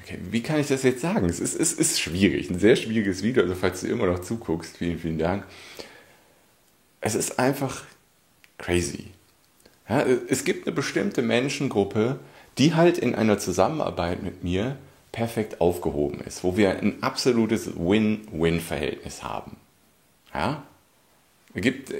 okay, 0.00 0.18
wie 0.30 0.42
kann 0.42 0.58
ich 0.58 0.68
das 0.68 0.82
jetzt 0.82 1.02
sagen? 1.02 1.28
Es 1.28 1.40
ist, 1.40 1.54
es 1.54 1.72
ist 1.72 2.00
schwierig, 2.00 2.48
ein 2.50 2.58
sehr 2.58 2.76
schwieriges 2.76 3.22
Video, 3.22 3.42
also 3.42 3.54
falls 3.54 3.82
du 3.82 3.88
immer 3.88 4.06
noch 4.06 4.20
zuguckst, 4.20 4.78
vielen, 4.78 4.98
vielen 4.98 5.18
Dank. 5.18 5.44
Es 7.00 7.14
ist 7.14 7.38
einfach 7.38 7.84
crazy. 8.58 9.10
Ja, 9.88 10.02
es 10.02 10.44
gibt 10.44 10.66
eine 10.66 10.74
bestimmte 10.74 11.22
Menschengruppe, 11.22 12.18
die 12.58 12.74
halt 12.74 12.98
in 12.98 13.14
einer 13.14 13.38
Zusammenarbeit 13.38 14.22
mit 14.22 14.42
mir 14.42 14.78
perfekt 15.16 15.62
aufgehoben 15.62 16.20
ist, 16.20 16.44
wo 16.44 16.58
wir 16.58 16.78
ein 16.78 17.02
absolutes 17.02 17.70
Win-Win-Verhältnis 17.74 19.22
haben. 19.22 19.56
Ja? 20.34 20.62
Gibt, 21.54 21.90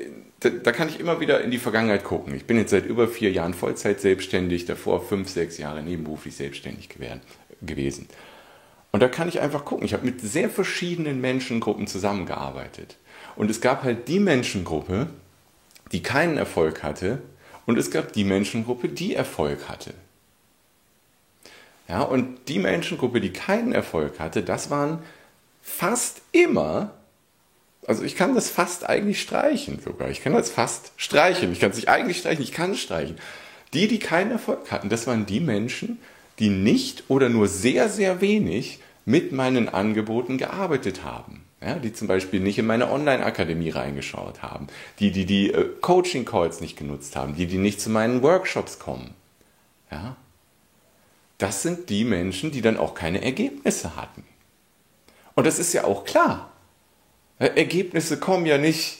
da, 0.41 0.51
da, 0.51 0.71
kann 0.71 0.91
ich 0.91 1.01
immer 1.01 1.19
wieder 1.19 1.41
in 1.41 1.51
die 1.51 1.57
Vergangenheit 1.57 2.05
gucken. 2.05 2.35
Ich 2.35 2.45
bin 2.45 2.59
jetzt 2.59 2.73
seit 2.73 2.85
über 2.85 3.09
vier 3.09 3.33
Jahren 3.33 3.55
Vollzeit 3.55 4.03
selbstständig, 4.03 4.67
davor 4.67 5.03
fünf, 5.03 5.31
sechs 5.31 5.57
Jahre 5.57 5.83
nebenberuflich 5.83 6.37
selbstständig 6.37 6.91
gewesen. 7.63 8.07
Und 8.93 9.03
da 9.03 9.09
kann 9.09 9.29
ich 9.29 9.41
einfach 9.41 9.65
gucken. 9.65 9.87
Ich 9.87 9.95
habe 9.95 10.05
mit 10.05 10.21
sehr 10.21 10.51
verschiedenen 10.51 11.23
Menschengruppen 11.23 11.87
zusammengearbeitet. 11.87 12.99
Und 13.35 13.51
es 13.51 13.63
gab 13.63 13.83
halt 13.83 14.09
die 14.09 14.21
Menschengruppe, 14.21 15.07
die 15.91 16.03
keinen 16.03 16.37
Erfolg 16.37 16.83
hatte, 16.83 17.23
und 17.65 17.79
es 17.79 17.91
gab 17.91 18.13
die 18.13 18.25
Menschengruppe, 18.25 18.91
die 18.91 19.15
Erfolg 19.15 19.71
hatte. 19.71 19.95
Ja, 21.88 22.02
und 22.02 22.49
die 22.49 22.59
Menschengruppe, 22.59 23.21
die 23.21 23.33
keinen 23.33 23.73
Erfolg 23.73 24.19
hatte, 24.21 24.43
das 24.43 24.71
waren 24.71 25.00
fast 25.62 26.23
immer 26.33 26.93
Also 27.87 28.02
ich 28.05 28.16
kann 28.16 28.35
das 28.35 28.50
fast 28.50 28.88
eigentlich 28.88 29.21
streichen 29.23 29.81
sogar. 29.81 30.11
Ich 30.11 30.23
kann 30.23 30.33
das 30.35 30.50
fast 30.50 30.93
streichen. 30.97 31.52
Ich 31.52 31.61
kann 31.61 31.71
es 31.71 31.76
nicht 31.76 31.88
eigentlich 31.88 32.19
streichen, 32.19 32.43
ich 32.43 32.52
kann 32.52 32.73
es 32.73 32.81
streichen. 32.81 33.16
Die, 33.75 33.88
die 33.88 33.99
keinen 34.00 34.33
Erfolg 34.33 34.71
hatten, 34.73 34.88
das 34.88 35.07
waren 35.07 35.26
die 35.26 35.40
Menschen, 35.40 35.99
die 36.38 36.49
nicht 36.50 37.05
oder 37.09 37.28
nur 37.28 37.49
sehr, 37.49 37.88
sehr 37.88 38.21
wenig 38.21 38.81
mit 39.05 39.33
meinen 39.33 39.69
Angeboten 39.69 40.38
gearbeitet 40.38 41.05
haben. 41.05 41.45
Ja, 41.62 41.76
die 41.76 41.93
zum 41.93 42.07
Beispiel 42.09 42.40
nicht 42.40 42.59
in 42.59 42.66
meine 42.66 42.90
Online-Akademie 42.90 43.71
reingeschaut 43.71 44.43
haben, 44.43 44.66
die, 44.99 45.11
die 45.11 45.25
die 45.26 45.50
äh, 45.52 45.69
Coaching-Calls 45.81 46.61
nicht 46.61 46.76
genutzt 46.76 47.16
haben, 47.16 47.35
die, 47.35 47.47
die 47.47 47.59
nicht 47.59 47.81
zu 47.81 47.90
meinen 47.90 48.23
Workshops 48.23 48.78
kommen. 48.78 49.14
Ja, 49.90 50.16
das 51.38 51.62
sind 51.62 51.90
die 51.90 52.05
Menschen, 52.05 52.50
die 52.50 52.62
dann 52.62 52.76
auch 52.76 52.95
keine 52.95 53.23
Ergebnisse 53.23 53.97
hatten. 53.97 54.25
Und 55.35 55.47
das 55.47 55.59
ist 55.59 55.73
ja 55.73 55.85
auch 55.85 56.05
klar. 56.05 56.52
Ergebnisse 57.38 58.19
kommen 58.19 58.47
ja 58.47 58.57
nicht, 58.57 58.99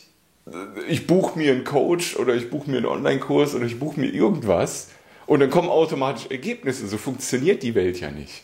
ich 0.87 1.07
buche 1.07 1.39
mir 1.39 1.53
einen 1.53 1.65
Coach 1.65 2.17
oder 2.17 2.35
ich 2.35 2.51
buche 2.51 2.71
mir 2.71 2.77
einen 2.77 2.87
Online-Kurs 2.87 3.55
oder 3.55 3.65
ich 3.65 3.79
buche 3.79 3.99
mir 3.99 4.11
irgendwas 4.11 4.89
und 5.27 5.41
dann 5.41 5.51
kommen 5.51 5.69
automatisch 5.69 6.27
Ergebnisse. 6.31 6.87
So 6.87 6.99
funktioniert 6.99 7.63
die 7.63 7.75
Welt 7.75 8.01
ja 8.01 8.11
nicht. 8.11 8.43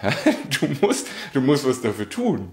Du 0.60 0.68
musst, 0.80 1.08
du 1.32 1.40
musst 1.40 1.66
was 1.66 1.80
dafür 1.80 2.08
tun. 2.08 2.50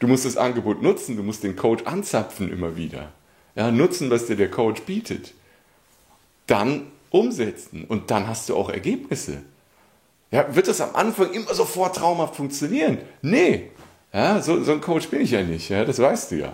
Du 0.00 0.08
musst 0.08 0.24
das 0.24 0.36
Angebot 0.36 0.82
nutzen, 0.82 1.16
du 1.16 1.22
musst 1.22 1.44
den 1.44 1.54
Coach 1.54 1.84
anzapfen 1.84 2.50
immer 2.50 2.76
wieder. 2.76 3.12
Ja, 3.54 3.70
nutzen, 3.70 4.10
was 4.10 4.26
dir 4.26 4.34
der 4.34 4.50
Coach 4.50 4.82
bietet. 4.82 5.32
Dann 6.48 6.90
umsetzen 7.10 7.84
und 7.84 8.10
dann 8.10 8.26
hast 8.26 8.48
du 8.48 8.56
auch 8.56 8.68
Ergebnisse. 8.68 9.42
Ja, 10.32 10.54
wird 10.54 10.66
das 10.66 10.80
am 10.80 10.96
Anfang 10.96 11.32
immer 11.32 11.54
sofort 11.54 11.96
traumhaft 11.96 12.34
funktionieren? 12.36 12.98
Nee, 13.20 13.70
ja, 14.12 14.42
so, 14.42 14.62
so 14.64 14.72
ein 14.72 14.80
Coach 14.80 15.08
bin 15.08 15.20
ich 15.20 15.30
ja 15.30 15.42
nicht, 15.42 15.68
ja, 15.68 15.84
das 15.84 15.98
weißt 15.98 16.32
du 16.32 16.36
ja. 16.36 16.52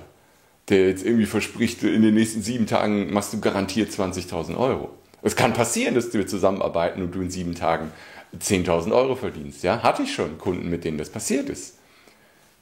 Der 0.69 0.89
jetzt 0.89 1.05
irgendwie 1.05 1.27
verspricht, 1.27 1.83
in 1.83 2.03
den 2.03 2.15
nächsten 2.15 2.43
sieben 2.43 2.67
Tagen 2.67 3.13
machst 3.13 3.33
du 3.33 3.41
garantiert 3.41 3.91
20.000 3.91 4.59
Euro. 4.59 4.91
Es 5.23 5.35
kann 5.35 5.55
passieren, 5.55 5.95
dass 5.95 6.13
wir 6.13 6.27
zusammenarbeiten 6.27 7.03
und 7.03 7.15
du 7.15 7.23
in 7.23 7.31
sieben 7.31 7.55
Tagen 7.55 7.91
10.000 8.39 8.93
Euro 8.93 9.15
verdienst. 9.15 9.63
Ja, 9.63 9.83
hatte 9.83 10.03
ich 10.03 10.13
schon 10.13 10.39
Kunden, 10.39 10.69
mit 10.69 10.85
denen 10.85 10.99
das 10.99 11.09
passiert 11.09 11.49
ist. 11.49 11.79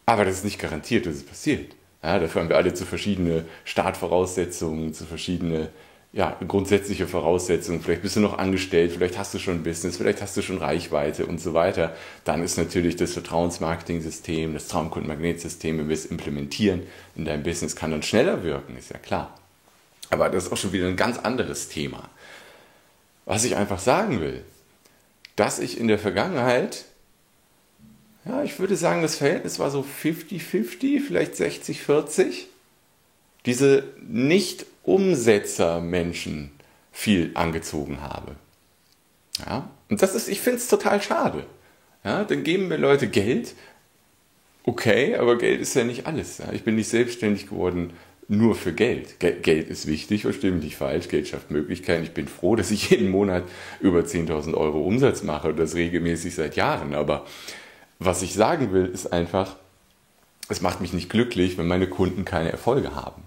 Aber 0.06 0.24
das 0.24 0.36
ist 0.36 0.44
nicht 0.44 0.60
garantiert, 0.60 1.06
dass 1.06 1.16
es 1.16 1.26
passiert. 1.26 1.74
Ja, 2.02 2.18
dafür 2.18 2.42
haben 2.42 2.48
wir 2.48 2.56
alle 2.56 2.72
zu 2.74 2.86
verschiedene 2.86 3.44
Startvoraussetzungen, 3.64 4.94
zu 4.94 5.04
verschiedene 5.04 5.70
ja, 6.16 6.34
grundsätzliche 6.48 7.06
Voraussetzungen. 7.06 7.82
Vielleicht 7.82 8.00
bist 8.00 8.16
du 8.16 8.20
noch 8.20 8.38
angestellt, 8.38 8.92
vielleicht 8.92 9.18
hast 9.18 9.34
du 9.34 9.38
schon 9.38 9.56
ein 9.56 9.62
Business, 9.62 9.98
vielleicht 9.98 10.22
hast 10.22 10.34
du 10.34 10.40
schon 10.40 10.56
Reichweite 10.56 11.26
und 11.26 11.42
so 11.42 11.52
weiter. 11.52 11.94
Dann 12.24 12.42
ist 12.42 12.56
natürlich 12.56 12.96
das 12.96 13.12
Vertrauensmarketing-System, 13.12 14.54
das 14.54 14.66
Traumkundenmagnetsystem, 14.68 15.78
wenn 15.78 15.88
wir 15.88 15.94
es 15.94 16.06
implementieren 16.06 16.84
in 17.16 17.26
deinem 17.26 17.42
Business, 17.42 17.76
kann 17.76 17.90
dann 17.90 18.02
schneller 18.02 18.42
wirken, 18.44 18.78
ist 18.78 18.88
ja 18.88 18.98
klar. 18.98 19.38
Aber 20.08 20.30
das 20.30 20.44
ist 20.44 20.52
auch 20.52 20.56
schon 20.56 20.72
wieder 20.72 20.86
ein 20.86 20.96
ganz 20.96 21.18
anderes 21.18 21.68
Thema. 21.68 22.08
Was 23.26 23.44
ich 23.44 23.54
einfach 23.56 23.78
sagen 23.78 24.22
will, 24.22 24.42
dass 25.36 25.58
ich 25.58 25.78
in 25.78 25.86
der 25.86 25.98
Vergangenheit, 25.98 26.86
ja, 28.24 28.42
ich 28.42 28.58
würde 28.58 28.76
sagen, 28.76 29.02
das 29.02 29.16
Verhältnis 29.16 29.58
war 29.58 29.70
so 29.70 29.84
50-50, 30.02 31.02
vielleicht 31.06 31.34
60-40, 31.34 32.44
diese 33.44 33.84
nicht 34.00 34.64
Umsetzermenschen 34.86 36.50
viel 36.92 37.32
angezogen 37.34 38.00
habe. 38.00 38.36
Ja? 39.44 39.68
Und 39.90 40.00
das 40.00 40.14
ist, 40.14 40.28
ich 40.28 40.40
finde 40.40 40.58
es 40.58 40.68
total 40.68 41.02
schade. 41.02 41.44
Ja? 42.04 42.24
Dann 42.24 42.44
geben 42.44 42.68
mir 42.68 42.76
Leute 42.78 43.08
Geld. 43.08 43.54
Okay, 44.64 45.16
aber 45.16 45.36
Geld 45.36 45.60
ist 45.60 45.74
ja 45.74 45.84
nicht 45.84 46.06
alles. 46.06 46.38
Ja? 46.38 46.52
Ich 46.52 46.64
bin 46.64 46.76
nicht 46.76 46.88
selbstständig 46.88 47.48
geworden 47.48 47.92
nur 48.28 48.54
für 48.56 48.72
Geld. 48.72 49.20
Geld 49.20 49.68
ist 49.68 49.86
wichtig, 49.86 50.22
verstehe 50.22 50.50
mich 50.50 50.64
nicht 50.64 50.76
falsch. 50.76 51.08
Geld 51.08 51.28
schafft 51.28 51.50
Möglichkeiten. 51.50 52.02
Ich 52.02 52.12
bin 52.12 52.26
froh, 52.26 52.56
dass 52.56 52.70
ich 52.70 52.90
jeden 52.90 53.08
Monat 53.08 53.44
über 53.80 54.00
10.000 54.00 54.54
Euro 54.54 54.80
Umsatz 54.82 55.22
mache 55.22 55.48
und 55.48 55.58
das 55.58 55.74
regelmäßig 55.74 56.34
seit 56.34 56.56
Jahren. 56.56 56.94
Aber 56.94 57.26
was 57.98 58.22
ich 58.22 58.34
sagen 58.34 58.72
will, 58.72 58.86
ist 58.86 59.12
einfach, 59.12 59.56
es 60.48 60.60
macht 60.60 60.80
mich 60.80 60.92
nicht 60.92 61.08
glücklich, 61.08 61.56
wenn 61.56 61.68
meine 61.68 61.88
Kunden 61.88 62.24
keine 62.24 62.50
Erfolge 62.50 62.94
haben. 62.94 63.22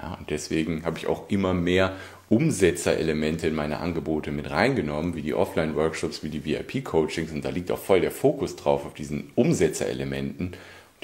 Ja, 0.00 0.14
und 0.18 0.30
deswegen 0.30 0.84
habe 0.84 0.98
ich 0.98 1.06
auch 1.06 1.30
immer 1.30 1.54
mehr 1.54 1.96
Umsetzerelemente 2.28 3.46
in 3.46 3.54
meine 3.54 3.78
Angebote 3.78 4.30
mit 4.32 4.50
reingenommen, 4.50 5.14
wie 5.14 5.22
die 5.22 5.34
Offline-Workshops, 5.34 6.22
wie 6.22 6.28
die 6.28 6.44
VIP-Coachings. 6.44 7.32
Und 7.32 7.44
da 7.44 7.50
liegt 7.50 7.70
auch 7.70 7.78
voll 7.78 8.00
der 8.00 8.10
Fokus 8.10 8.56
drauf 8.56 8.84
auf 8.84 8.94
diesen 8.94 9.30
Umsetzerelementen, 9.36 10.52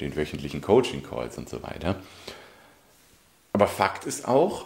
den 0.01 0.15
wöchentlichen 0.15 0.61
Coaching-Calls 0.61 1.37
und 1.37 1.49
so 1.49 1.63
weiter. 1.63 1.95
Aber 3.53 3.67
Fakt 3.67 4.05
ist 4.05 4.27
auch, 4.27 4.65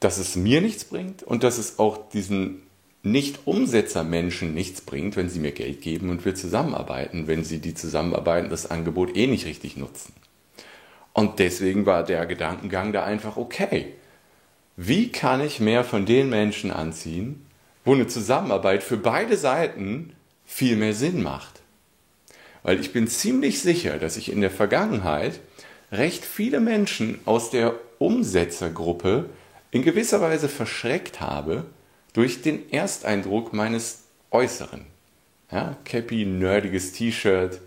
dass 0.00 0.18
es 0.18 0.34
mir 0.34 0.60
nichts 0.60 0.84
bringt 0.84 1.22
und 1.22 1.42
dass 1.42 1.58
es 1.58 1.78
auch 1.78 2.08
diesen 2.10 2.62
Nicht-Umsetzer-Menschen 3.02 4.54
nichts 4.54 4.80
bringt, 4.80 5.16
wenn 5.16 5.28
sie 5.28 5.40
mir 5.40 5.52
Geld 5.52 5.82
geben 5.82 6.08
und 6.08 6.24
wir 6.24 6.34
zusammenarbeiten, 6.34 7.26
wenn 7.26 7.44
sie 7.44 7.58
die 7.58 7.74
Zusammenarbeiten 7.74 8.48
das 8.48 8.70
Angebot 8.70 9.14
eh 9.14 9.26
nicht 9.26 9.44
richtig 9.44 9.76
nutzen. 9.76 10.14
Und 11.12 11.38
deswegen 11.38 11.86
war 11.86 12.04
der 12.04 12.26
Gedankengang 12.26 12.92
da 12.92 13.04
einfach 13.04 13.36
okay. 13.36 13.94
Wie 14.76 15.10
kann 15.10 15.40
ich 15.40 15.60
mehr 15.60 15.84
von 15.84 16.06
den 16.06 16.30
Menschen 16.30 16.70
anziehen, 16.70 17.46
wo 17.84 17.94
eine 17.94 18.06
Zusammenarbeit 18.06 18.82
für 18.82 18.96
beide 18.96 19.36
Seiten 19.36 20.14
viel 20.44 20.76
mehr 20.76 20.94
Sinn 20.94 21.22
macht? 21.22 21.60
Weil 22.62 22.80
ich 22.80 22.92
bin 22.92 23.08
ziemlich 23.08 23.60
sicher, 23.60 23.98
dass 23.98 24.16
ich 24.16 24.30
in 24.30 24.40
der 24.40 24.50
Vergangenheit 24.50 25.40
recht 25.92 26.24
viele 26.24 26.60
Menschen 26.60 27.18
aus 27.24 27.50
der 27.50 27.74
Umsetzergruppe 27.98 29.28
in 29.70 29.82
gewisser 29.82 30.20
Weise 30.20 30.48
verschreckt 30.48 31.20
habe 31.20 31.64
durch 32.12 32.42
den 32.42 32.70
Ersteindruck 32.72 33.52
meines 33.52 34.04
Äußeren. 34.30 34.86
Ja, 35.50 35.76
Cappy, 35.84 36.24
nerdiges 36.24 36.92
T-Shirt, 36.92 37.60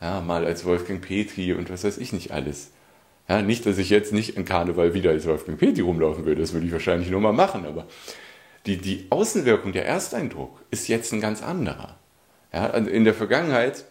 ja, 0.00 0.20
mal 0.20 0.44
als 0.44 0.64
Wolfgang 0.64 1.00
Petri 1.00 1.54
und 1.54 1.70
was 1.70 1.84
weiß 1.84 1.98
ich 1.98 2.12
nicht 2.12 2.30
alles. 2.32 2.70
Ja, 3.28 3.40
nicht, 3.40 3.64
dass 3.66 3.78
ich 3.78 3.90
jetzt 3.90 4.12
nicht 4.12 4.36
in 4.36 4.44
Karneval 4.44 4.94
wieder 4.94 5.10
als 5.10 5.26
Wolfgang 5.26 5.58
Petri 5.58 5.80
rumlaufen 5.80 6.24
würde, 6.24 6.40
das 6.40 6.52
würde 6.52 6.66
ich 6.66 6.72
wahrscheinlich 6.72 7.10
nur 7.10 7.20
mal 7.20 7.32
machen, 7.32 7.64
aber 7.64 7.86
die, 8.66 8.76
die 8.76 9.06
Außenwirkung, 9.10 9.72
der 9.72 9.86
Ersteindruck 9.86 10.60
ist 10.70 10.88
jetzt 10.88 11.12
ein 11.12 11.20
ganz 11.20 11.42
anderer. 11.42 11.96
Ja, 12.52 12.66
in 12.66 13.04
der 13.04 13.14
Vergangenheit 13.14 13.84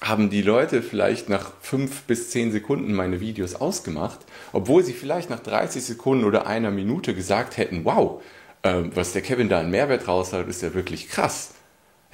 haben 0.00 0.30
die 0.30 0.42
Leute 0.42 0.82
vielleicht 0.82 1.28
nach 1.28 1.52
fünf 1.60 2.02
bis 2.02 2.30
zehn 2.30 2.52
Sekunden 2.52 2.92
meine 2.94 3.20
Videos 3.20 3.54
ausgemacht, 3.54 4.20
obwohl 4.52 4.84
sie 4.84 4.92
vielleicht 4.92 5.30
nach 5.30 5.40
30 5.40 5.82
Sekunden 5.82 6.24
oder 6.24 6.46
einer 6.46 6.70
Minute 6.70 7.14
gesagt 7.14 7.56
hätten, 7.56 7.84
wow, 7.84 8.22
äh, 8.62 8.82
was 8.94 9.12
der 9.12 9.22
Kevin 9.22 9.48
da 9.48 9.60
an 9.60 9.70
Mehrwert 9.70 10.06
raus 10.06 10.32
hat, 10.32 10.48
ist 10.48 10.62
ja 10.62 10.74
wirklich 10.74 11.08
krass. 11.08 11.54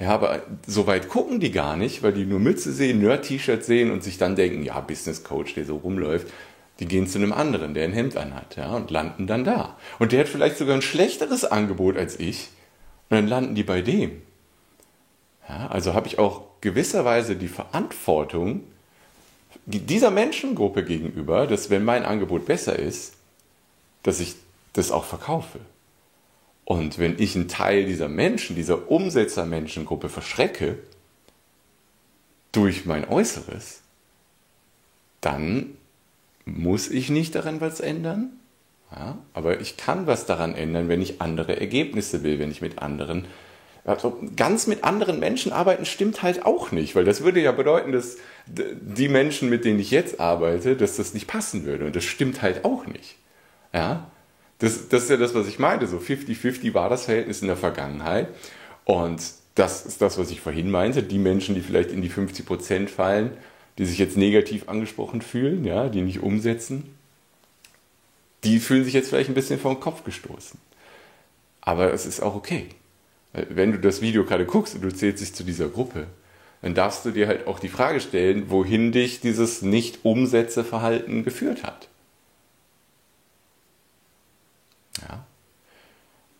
Ja, 0.03 0.09
aber 0.09 0.41
so 0.67 0.85
weit 0.85 1.07
gucken 1.07 1.39
die 1.39 1.51
gar 1.51 1.77
nicht, 1.77 2.03
weil 2.03 2.11
die 2.11 2.25
nur 2.25 2.41
Mütze 2.41 2.73
sehen, 2.73 2.99
Nerd-T-Shirt 2.99 3.63
sehen 3.63 3.89
und 3.89 4.03
sich 4.03 4.17
dann 4.17 4.35
denken, 4.35 4.61
ja, 4.63 4.81
Business 4.81 5.23
Coach, 5.23 5.55
der 5.55 5.63
so 5.63 5.77
rumläuft, 5.77 6.27
die 6.81 6.87
gehen 6.87 7.07
zu 7.07 7.19
einem 7.19 7.31
anderen, 7.31 7.73
der 7.73 7.85
ein 7.85 7.93
Hemd 7.93 8.17
anhat, 8.17 8.57
ja, 8.57 8.75
und 8.75 8.91
landen 8.91 9.27
dann 9.27 9.45
da. 9.45 9.77
Und 9.99 10.11
der 10.11 10.19
hat 10.19 10.27
vielleicht 10.27 10.57
sogar 10.57 10.75
ein 10.75 10.81
schlechteres 10.81 11.45
Angebot 11.45 11.95
als 11.95 12.19
ich, 12.19 12.49
und 13.09 13.15
dann 13.15 13.27
landen 13.27 13.55
die 13.55 13.63
bei 13.63 13.81
dem. 13.81 14.21
Ja, 15.47 15.67
also 15.67 15.93
habe 15.93 16.07
ich 16.07 16.19
auch 16.19 16.41
gewisserweise 16.59 17.37
die 17.37 17.47
Verantwortung 17.47 18.63
dieser 19.65 20.11
Menschengruppe 20.11 20.83
gegenüber, 20.83 21.47
dass 21.47 21.69
wenn 21.69 21.85
mein 21.85 22.03
Angebot 22.03 22.45
besser 22.45 22.77
ist, 22.77 23.13
dass 24.01 24.19
ich 24.19 24.35
das 24.73 24.91
auch 24.91 25.05
verkaufe. 25.05 25.59
Und 26.65 26.97
wenn 26.97 27.19
ich 27.19 27.35
einen 27.35 27.47
Teil 27.47 27.85
dieser 27.85 28.07
Menschen, 28.07 28.55
dieser 28.55 28.89
Umsetzermenschengruppe 28.89 30.09
verschrecke 30.09 30.77
durch 32.51 32.85
mein 32.85 33.07
Äußeres, 33.07 33.81
dann 35.19 35.77
muss 36.45 36.89
ich 36.89 37.09
nicht 37.09 37.35
daran 37.35 37.61
was 37.61 37.79
ändern. 37.79 38.31
Ja, 38.91 39.17
aber 39.33 39.59
ich 39.59 39.75
kann 39.75 40.05
was 40.07 40.25
daran 40.25 40.53
ändern, 40.53 40.87
wenn 40.87 41.01
ich 41.01 41.19
andere 41.19 41.59
Ergebnisse 41.59 42.21
will, 42.21 42.37
wenn 42.37 42.51
ich 42.51 42.61
mit 42.61 42.79
anderen, 42.79 43.25
also 43.85 44.21
ganz 44.35 44.67
mit 44.67 44.83
anderen 44.83 45.19
Menschen 45.19 45.51
arbeiten 45.51 45.85
stimmt 45.85 46.21
halt 46.21 46.45
auch 46.45 46.71
nicht, 46.71 46.95
weil 46.95 47.03
das 47.03 47.23
würde 47.23 47.41
ja 47.41 47.51
bedeuten, 47.51 47.91
dass 47.91 48.17
die 48.45 49.07
Menschen, 49.07 49.49
mit 49.49 49.65
denen 49.65 49.79
ich 49.79 49.89
jetzt 49.89 50.19
arbeite, 50.19 50.75
dass 50.75 50.97
das 50.97 51.15
nicht 51.15 51.27
passen 51.27 51.65
würde. 51.65 51.85
Und 51.85 51.95
das 51.95 52.03
stimmt 52.03 52.43
halt 52.43 52.65
auch 52.65 52.85
nicht. 52.85 53.15
Ja, 53.73 54.11
das, 54.59 54.87
das 54.89 55.03
ist 55.03 55.09
ja 55.09 55.17
das, 55.17 55.35
was 55.35 55.47
ich 55.47 55.59
meinte. 55.59 55.87
So 55.87 55.97
50-50 55.97 56.73
war 56.73 56.89
das 56.89 57.05
Verhältnis 57.05 57.41
in 57.41 57.47
der 57.47 57.57
Vergangenheit. 57.57 58.29
Und 58.85 59.21
das 59.55 59.85
ist 59.85 60.01
das, 60.01 60.17
was 60.17 60.31
ich 60.31 60.41
vorhin 60.41 60.71
meinte. 60.71 61.03
Die 61.03 61.19
Menschen, 61.19 61.55
die 61.55 61.61
vielleicht 61.61 61.91
in 61.91 62.01
die 62.01 62.09
50 62.09 62.45
Prozent 62.45 62.89
fallen, 62.89 63.31
die 63.77 63.85
sich 63.85 63.97
jetzt 63.97 64.17
negativ 64.17 64.69
angesprochen 64.69 65.21
fühlen, 65.21 65.65
ja, 65.65 65.89
die 65.89 66.01
nicht 66.01 66.21
umsetzen, 66.21 66.95
die 68.43 68.59
fühlen 68.59 68.83
sich 68.83 68.93
jetzt 68.93 69.09
vielleicht 69.09 69.29
ein 69.29 69.35
bisschen 69.35 69.61
den 69.61 69.79
Kopf 69.79 70.03
gestoßen. 70.03 70.59
Aber 71.61 71.93
es 71.93 72.05
ist 72.05 72.21
auch 72.21 72.35
okay. 72.35 72.67
Wenn 73.31 73.71
du 73.71 73.79
das 73.79 74.01
Video 74.01 74.25
gerade 74.25 74.45
guckst 74.45 74.75
und 74.75 74.81
du 74.81 74.93
zählst 74.93 75.21
dich 75.21 75.33
zu 75.33 75.43
dieser 75.43 75.69
Gruppe, 75.69 76.07
dann 76.61 76.75
darfst 76.75 77.05
du 77.05 77.11
dir 77.11 77.27
halt 77.27 77.47
auch 77.47 77.59
die 77.59 77.69
Frage 77.69 77.99
stellen, 77.99 78.49
wohin 78.49 78.91
dich 78.91 79.21
dieses 79.21 79.61
Nicht-Umsätze-Verhalten 79.61 81.23
geführt 81.23 81.63
hat. 81.63 81.89
Ja. 85.01 85.25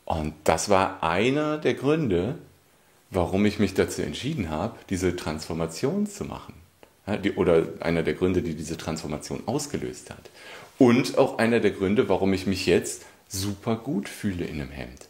Und 0.05 0.33
das 0.43 0.69
war 0.69 1.01
einer 1.03 1.57
der 1.57 1.74
Gründe, 1.74 2.38
warum 3.10 3.45
ich 3.45 3.60
mich 3.60 3.74
dazu 3.74 4.01
entschieden 4.01 4.50
habe, 4.50 4.77
diese 4.89 5.15
Transformation 5.15 6.07
zu 6.07 6.25
machen. 6.25 6.53
Ja, 7.07 7.17
die, 7.17 7.33
oder 7.33 7.67
einer 7.79 8.03
der 8.03 8.13
Gründe, 8.13 8.41
die 8.41 8.55
diese 8.55 8.77
Transformation 8.77 9.43
ausgelöst 9.45 10.10
hat. 10.10 10.29
Und 10.77 11.17
auch 11.17 11.38
einer 11.38 11.60
der 11.60 11.72
Gründe, 11.72 12.10
warum 12.10 12.33
ich 12.33 12.48
mich 12.48 12.65
jetzt 12.65 13.05
super 13.27 13.75
gut 13.75 14.10
fühle 14.10 14.45
in 14.45 14.62
einem 14.62 14.72
Hemd. 14.72 15.07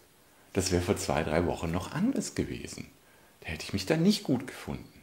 Das 0.53 0.71
wäre 0.71 0.81
vor 0.81 0.97
zwei, 0.97 1.23
drei 1.23 1.45
Wochen 1.45 1.71
noch 1.71 1.91
anders 1.91 2.35
gewesen. 2.35 2.87
Da 3.41 3.49
hätte 3.49 3.63
ich 3.63 3.73
mich 3.73 3.85
dann 3.85 4.03
nicht 4.03 4.23
gut 4.23 4.47
gefunden. 4.47 5.01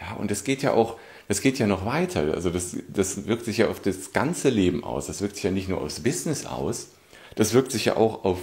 Ja, 0.00 0.14
und 0.14 0.30
das 0.30 0.44
geht 0.44 0.62
ja 0.62 0.72
auch, 0.72 0.98
das 1.30 1.42
geht 1.42 1.60
ja 1.60 1.68
noch 1.68 1.86
weiter. 1.86 2.34
Also 2.34 2.50
das, 2.50 2.76
das 2.88 3.28
wirkt 3.28 3.44
sich 3.44 3.58
ja 3.58 3.68
auf 3.68 3.78
das 3.78 4.12
ganze 4.12 4.48
Leben 4.48 4.82
aus. 4.82 5.06
Das 5.06 5.22
wirkt 5.22 5.36
sich 5.36 5.44
ja 5.44 5.52
nicht 5.52 5.68
nur 5.68 5.80
aufs 5.80 6.00
Business 6.00 6.44
aus, 6.44 6.88
das 7.36 7.54
wirkt 7.54 7.70
sich 7.70 7.84
ja 7.84 7.96
auch 7.96 8.24
auf 8.24 8.40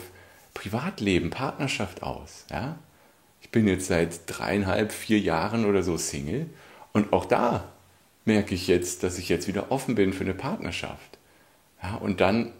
Privatleben, 0.53 1.29
Partnerschaft 1.29 2.01
aus. 2.01 2.45
Ja? 2.49 2.79
Ich 3.41 3.49
bin 3.49 3.67
jetzt 3.67 3.87
seit 3.87 4.21
dreieinhalb, 4.27 4.93
vier 4.93 5.19
Jahren 5.19 5.65
oder 5.65 5.83
so 5.83 5.97
Single 5.97 6.49
und 6.93 7.11
auch 7.11 7.25
da 7.25 7.65
merke 8.23 8.55
ich 8.55 8.67
jetzt, 8.67 9.03
dass 9.03 9.17
ich 9.17 9.27
jetzt 9.27 9.49
wieder 9.49 9.69
offen 9.69 9.95
bin 9.95 10.13
für 10.13 10.23
eine 10.23 10.33
Partnerschaft. 10.33 11.17
Ja, 11.83 11.95
und 11.95 12.21
dann 12.21 12.53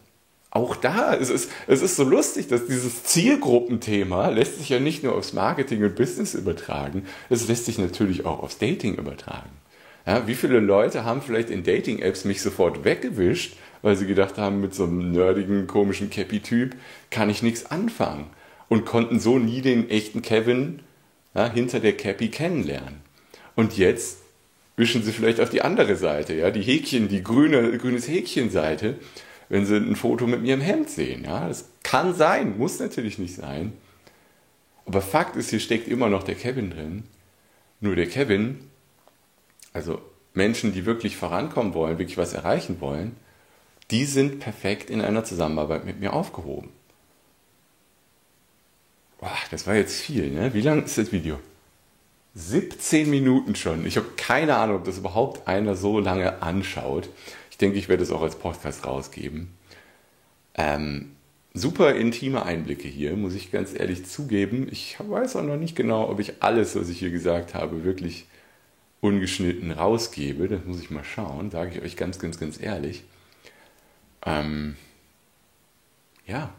auch 0.50 0.76
da, 0.76 1.14
es 1.14 1.30
ist, 1.30 1.50
es 1.68 1.82
ist 1.82 1.96
so 1.96 2.04
lustig, 2.04 2.50
dass 2.50 2.66
dieses 2.66 3.06
Zielgruppenthema 3.06 4.28
lässt 4.28 4.58
sich 4.58 4.68
ja 4.68 4.82
nicht 4.82 5.06
nur 5.06 5.16
aufs 5.16 5.32
Marketing 5.32 5.86
und 5.86 5.96
Business 5.96 6.34
übertragen, 6.34 7.06
es 7.30 7.48
lässt 7.48 7.64
sich 7.64 7.78
natürlich 7.78 8.26
auch 8.26 8.44
aufs 8.44 8.58
Dating 8.58 8.96
übertragen. 8.96 9.57
Ja, 10.08 10.26
wie 10.26 10.36
viele 10.36 10.60
Leute 10.60 11.04
haben 11.04 11.22
vielleicht 11.22 11.50
in 11.50 11.64
Dating-Apps 11.64 12.26
mich 12.26 12.42
sofort 12.42 12.84
weggewischt, 12.86 13.58
weil 13.84 13.96
sie 13.96 14.08
gedacht 14.08 14.38
haben, 14.38 14.62
mit 14.62 14.74
so 14.74 14.86
einem 14.86 15.12
nerdigen, 15.12 15.68
komischen 15.68 16.10
Cappy-Typ 16.10 16.76
kann 17.12 17.30
ich 17.30 17.44
nichts 17.44 17.70
anfangen 17.70 18.28
und 18.70 18.86
konnten 18.86 19.20
so 19.20 19.38
nie 19.38 19.62
den 19.62 19.90
echten 19.90 20.22
Kevin 20.22 20.80
ja, 21.36 21.52
hinter 21.52 21.80
der 21.80 21.96
Cappy 21.96 22.30
kennenlernen. 22.30 23.02
Und 23.56 23.78
jetzt 23.78 24.20
wischen 24.78 25.04
sie 25.04 25.12
vielleicht 25.12 25.40
auf 25.40 25.50
die 25.50 25.62
andere 25.62 25.96
Seite, 25.96 26.34
ja, 26.34 26.50
die 26.50 26.62
Häkchen, 26.62 27.10
die 27.10 27.22
grüne, 27.22 27.78
grünes 27.78 28.08
Häkchenseite 28.08 28.96
wenn 29.50 29.66
sie 29.66 29.78
ein 29.78 29.96
Foto 29.96 30.28
mit 30.28 30.42
mir 30.42 30.54
im 30.54 30.62
Hemd 30.62 30.90
sehen. 30.90 31.24
Ja, 31.26 31.48
das 31.48 31.70
kann 31.84 32.14
sein, 32.14 32.58
muss 32.58 32.80
natürlich 32.80 33.18
nicht 33.18 33.36
sein. 33.36 33.74
Aber 34.86 35.02
Fakt 35.02 35.36
ist, 35.36 35.50
hier 35.50 35.60
steckt 35.60 35.88
immer 35.88 36.10
noch 36.10 36.24
der 36.24 36.36
Kevin 36.36 36.70
drin. 36.70 37.04
Nur 37.80 37.96
der 37.96 38.08
Kevin, 38.08 38.60
also 39.78 40.02
Menschen, 40.34 40.74
die 40.74 40.88
wirklich 40.88 41.18
vorankommen 41.18 41.76
wollen, 41.76 42.00
wirklich 42.00 42.18
was 42.18 42.34
erreichen 42.34 42.82
wollen, 42.82 43.16
die 43.92 44.06
sind 44.06 44.40
perfekt 44.40 44.90
in 44.90 45.02
einer 45.02 45.24
Zusammenarbeit 45.24 45.86
mit 45.86 46.00
mir 46.00 46.14
aufgehoben. 46.14 46.70
Boah, 49.20 49.38
das 49.52 49.68
war 49.68 49.76
jetzt 49.76 50.02
viel, 50.02 50.32
ne? 50.32 50.54
Wie 50.56 50.62
lang 50.62 50.84
ist 50.84 50.98
das 50.98 51.12
Video? 51.12 51.40
17 52.34 53.08
Minuten 53.08 53.56
schon. 53.56 53.86
Ich 53.86 53.98
habe 53.98 54.08
keine 54.18 54.58
Ahnung, 54.58 54.78
ob 54.78 54.84
das 54.84 54.98
überhaupt 54.98 55.48
einer 55.48 55.76
so 55.76 56.00
lange 56.00 56.42
anschaut. 56.42 57.10
Ich 57.52 57.58
denke, 57.58 57.78
ich 57.78 57.88
werde 57.88 58.02
es 58.02 58.12
auch 58.12 58.22
als 58.24 58.36
Podcast 58.36 58.86
rausgeben. 58.86 59.54
Ähm, 60.56 61.12
super 61.54 61.94
intime 61.94 62.44
Einblicke 62.44 62.88
hier, 62.88 63.16
muss 63.16 63.36
ich 63.36 63.52
ganz 63.52 63.74
ehrlich 63.78 64.08
zugeben. 64.08 64.68
Ich 64.72 64.98
weiß 65.00 65.36
auch 65.36 65.44
noch 65.44 65.58
nicht 65.58 65.76
genau, 65.76 66.10
ob 66.10 66.20
ich 66.20 66.42
alles, 66.42 66.76
was 66.76 66.90
ich 66.90 66.98
hier 66.98 67.12
gesagt 67.12 67.54
habe, 67.54 67.84
wirklich 67.84 68.26
ungeschnitten 69.02 69.72
rausgebe. 69.72 70.48
Das 70.48 70.66
muss 70.66 70.82
ich 70.82 70.90
mal 70.90 71.04
schauen, 71.04 71.52
sage 71.52 71.72
ich 71.76 71.82
euch 71.82 71.96
ganz, 71.96 72.20
ganz, 72.20 72.40
ganz 72.40 72.60
ehrlich. 72.62 73.04
Ähm, 74.26 74.76
ja, 76.26 76.54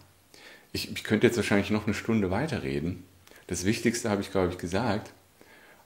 ich, 0.72 0.90
ich 0.90 1.04
könnte 1.04 1.26
jetzt 1.26 1.36
wahrscheinlich 1.36 1.70
noch 1.70 1.86
eine 1.86 1.94
Stunde 1.94 2.30
weiterreden. 2.30 3.04
Das 3.46 3.64
Wichtigste 3.64 4.10
habe 4.10 4.20
ich, 4.22 4.30
glaube 4.30 4.52
ich, 4.52 4.58
gesagt. 4.58 5.12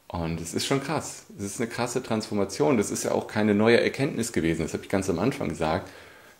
Und 0.09 0.41
es 0.41 0.53
ist 0.53 0.67
schon 0.67 0.83
krass. 0.83 1.25
Es 1.39 1.45
ist 1.45 1.61
eine 1.61 1.71
krasse 1.71 2.03
Transformation. 2.03 2.77
Das 2.77 2.91
ist 2.91 3.05
ja 3.05 3.13
auch 3.13 3.27
keine 3.27 3.55
neue 3.55 3.81
Erkenntnis 3.81 4.33
gewesen. 4.33 4.63
Das 4.63 4.75
habe 4.75 4.83
ich 4.83 4.91
ganz 4.91 5.09
am 5.09 5.19
Anfang 5.19 5.49
gesagt. 5.49 5.89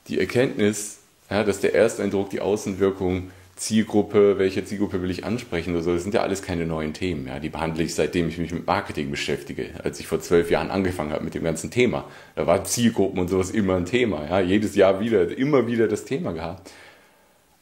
Die 0.09 0.19
Erkenntnis, 0.21 0.99
ja, 1.31 1.43
dass 1.43 1.61
der 1.61 1.75
Ersteindruck, 1.75 2.31
die 2.31 2.41
Außenwirkung, 2.41 3.31
Zielgruppe, 3.63 4.41
welche 4.41 4.65
Zielgruppe 4.65 5.03
will 5.03 5.11
ich 5.13 5.25
ansprechen 5.25 5.73
oder 5.75 5.85
so, 5.85 5.95
das 5.95 6.03
sind 6.03 6.15
ja 6.15 6.23
alles 6.23 6.43
keine 6.43 6.67
neuen 6.67 6.95
Themen. 6.95 7.29
Ja. 7.29 7.39
Die 7.39 7.49
behandle 7.49 7.85
ich, 7.85 7.95
seitdem 7.95 8.29
ich 8.29 8.37
mich 8.37 8.53
mit 8.53 8.67
Marketing 8.67 9.09
beschäftige. 9.13 9.71
Als 9.85 10.01
ich 10.01 10.09
vor 10.09 10.19
zwölf 10.19 10.51
Jahren 10.51 10.73
angefangen 10.73 11.13
habe 11.13 11.23
mit 11.23 11.35
dem 11.35 11.45
ganzen 11.45 11.71
Thema. 11.71 12.05
Da 12.35 12.49
war 12.49 12.65
Zielgruppen 12.65 13.21
und 13.21 13.29
sowas 13.29 13.53
immer 13.53 13.77
ein 13.77 13.85
Thema. 13.85 14.27
Ja. 14.29 14.41
Jedes 14.41 14.75
Jahr 14.75 14.99
wieder, 14.99 15.39
immer 15.39 15.69
wieder 15.69 15.87
das 15.87 16.05
Thema 16.05 16.33
gehabt. 16.33 16.73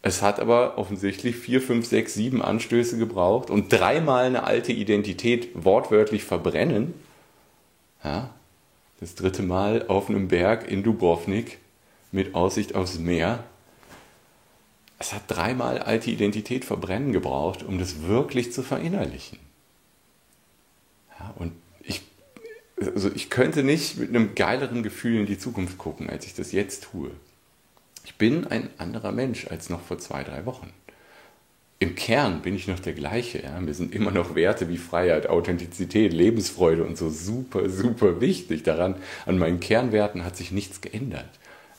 Es 0.01 0.23
hat 0.23 0.41
aber 0.41 0.79
offensichtlich 0.79 1.37
vier, 1.37 1.61
fünf, 1.61 1.87
sechs, 1.87 2.15
sieben 2.15 2.41
Anstöße 2.41 2.97
gebraucht 2.97 3.51
und 3.51 3.71
dreimal 3.71 4.25
eine 4.25 4.45
alte 4.45 4.73
Identität 4.73 5.51
wortwörtlich 5.53 6.25
verbrennen. 6.25 6.95
Ja, 8.03 8.31
das 9.01 9.17
dritte 9.17 9.43
Mal 9.43 9.85
auf 9.89 10.09
einem 10.09 10.29
Berg 10.29 10.71
in 10.71 10.83
Dubrovnik 10.83 11.59
mit 12.11 12.35
Aussicht 12.35 12.75
aufs 12.75 12.99
Meer. 12.99 13.45
Es 15.01 15.15
hat 15.15 15.23
dreimal 15.29 15.79
alte 15.79 16.11
Identität 16.11 16.67
verbrennen 16.67 17.13
gebraucht, 17.13 17.63
um 17.63 17.79
das 17.79 18.03
wirklich 18.03 18.53
zu 18.53 18.63
verinnerlichen. 18.63 19.39
Ja, 21.19 21.35
und 21.39 21.53
ich, 21.83 22.03
also 22.79 23.11
ich 23.15 23.31
könnte 23.31 23.63
nicht 23.63 23.97
mit 23.97 24.11
einem 24.11 24.35
geileren 24.35 24.83
Gefühl 24.83 25.21
in 25.21 25.27
die 25.27 25.39
Zukunft 25.39 25.79
gucken, 25.79 26.11
als 26.11 26.27
ich 26.27 26.35
das 26.35 26.53
jetzt 26.53 26.85
tue. 26.85 27.11
Ich 28.05 28.17
bin 28.17 28.47
ein 28.47 28.69
anderer 28.77 29.11
Mensch 29.11 29.47
als 29.47 29.71
noch 29.71 29.81
vor 29.81 29.99
zwei, 29.99 30.23
drei 30.23 30.45
Wochen. 30.45 30.71
Im 31.79 31.95
Kern 31.95 32.43
bin 32.43 32.55
ich 32.55 32.69
noch 32.69 32.79
der 32.79 32.93
gleiche. 32.93 33.43
Ja? 33.43 33.59
Mir 33.59 33.73
sind 33.73 33.95
immer 33.95 34.11
noch 34.11 34.35
Werte 34.35 34.69
wie 34.69 34.77
Freiheit, 34.77 35.31
Authentizität, 35.31 36.13
Lebensfreude 36.13 36.85
und 36.85 36.99
so 36.99 37.09
super, 37.09 37.71
super 37.71 38.21
wichtig. 38.21 38.65
Daran, 38.65 38.97
an 39.25 39.39
meinen 39.39 39.61
Kernwerten 39.61 40.27
hat 40.27 40.37
sich 40.37 40.53
nichts 40.53 40.83
geändert. 40.83 41.31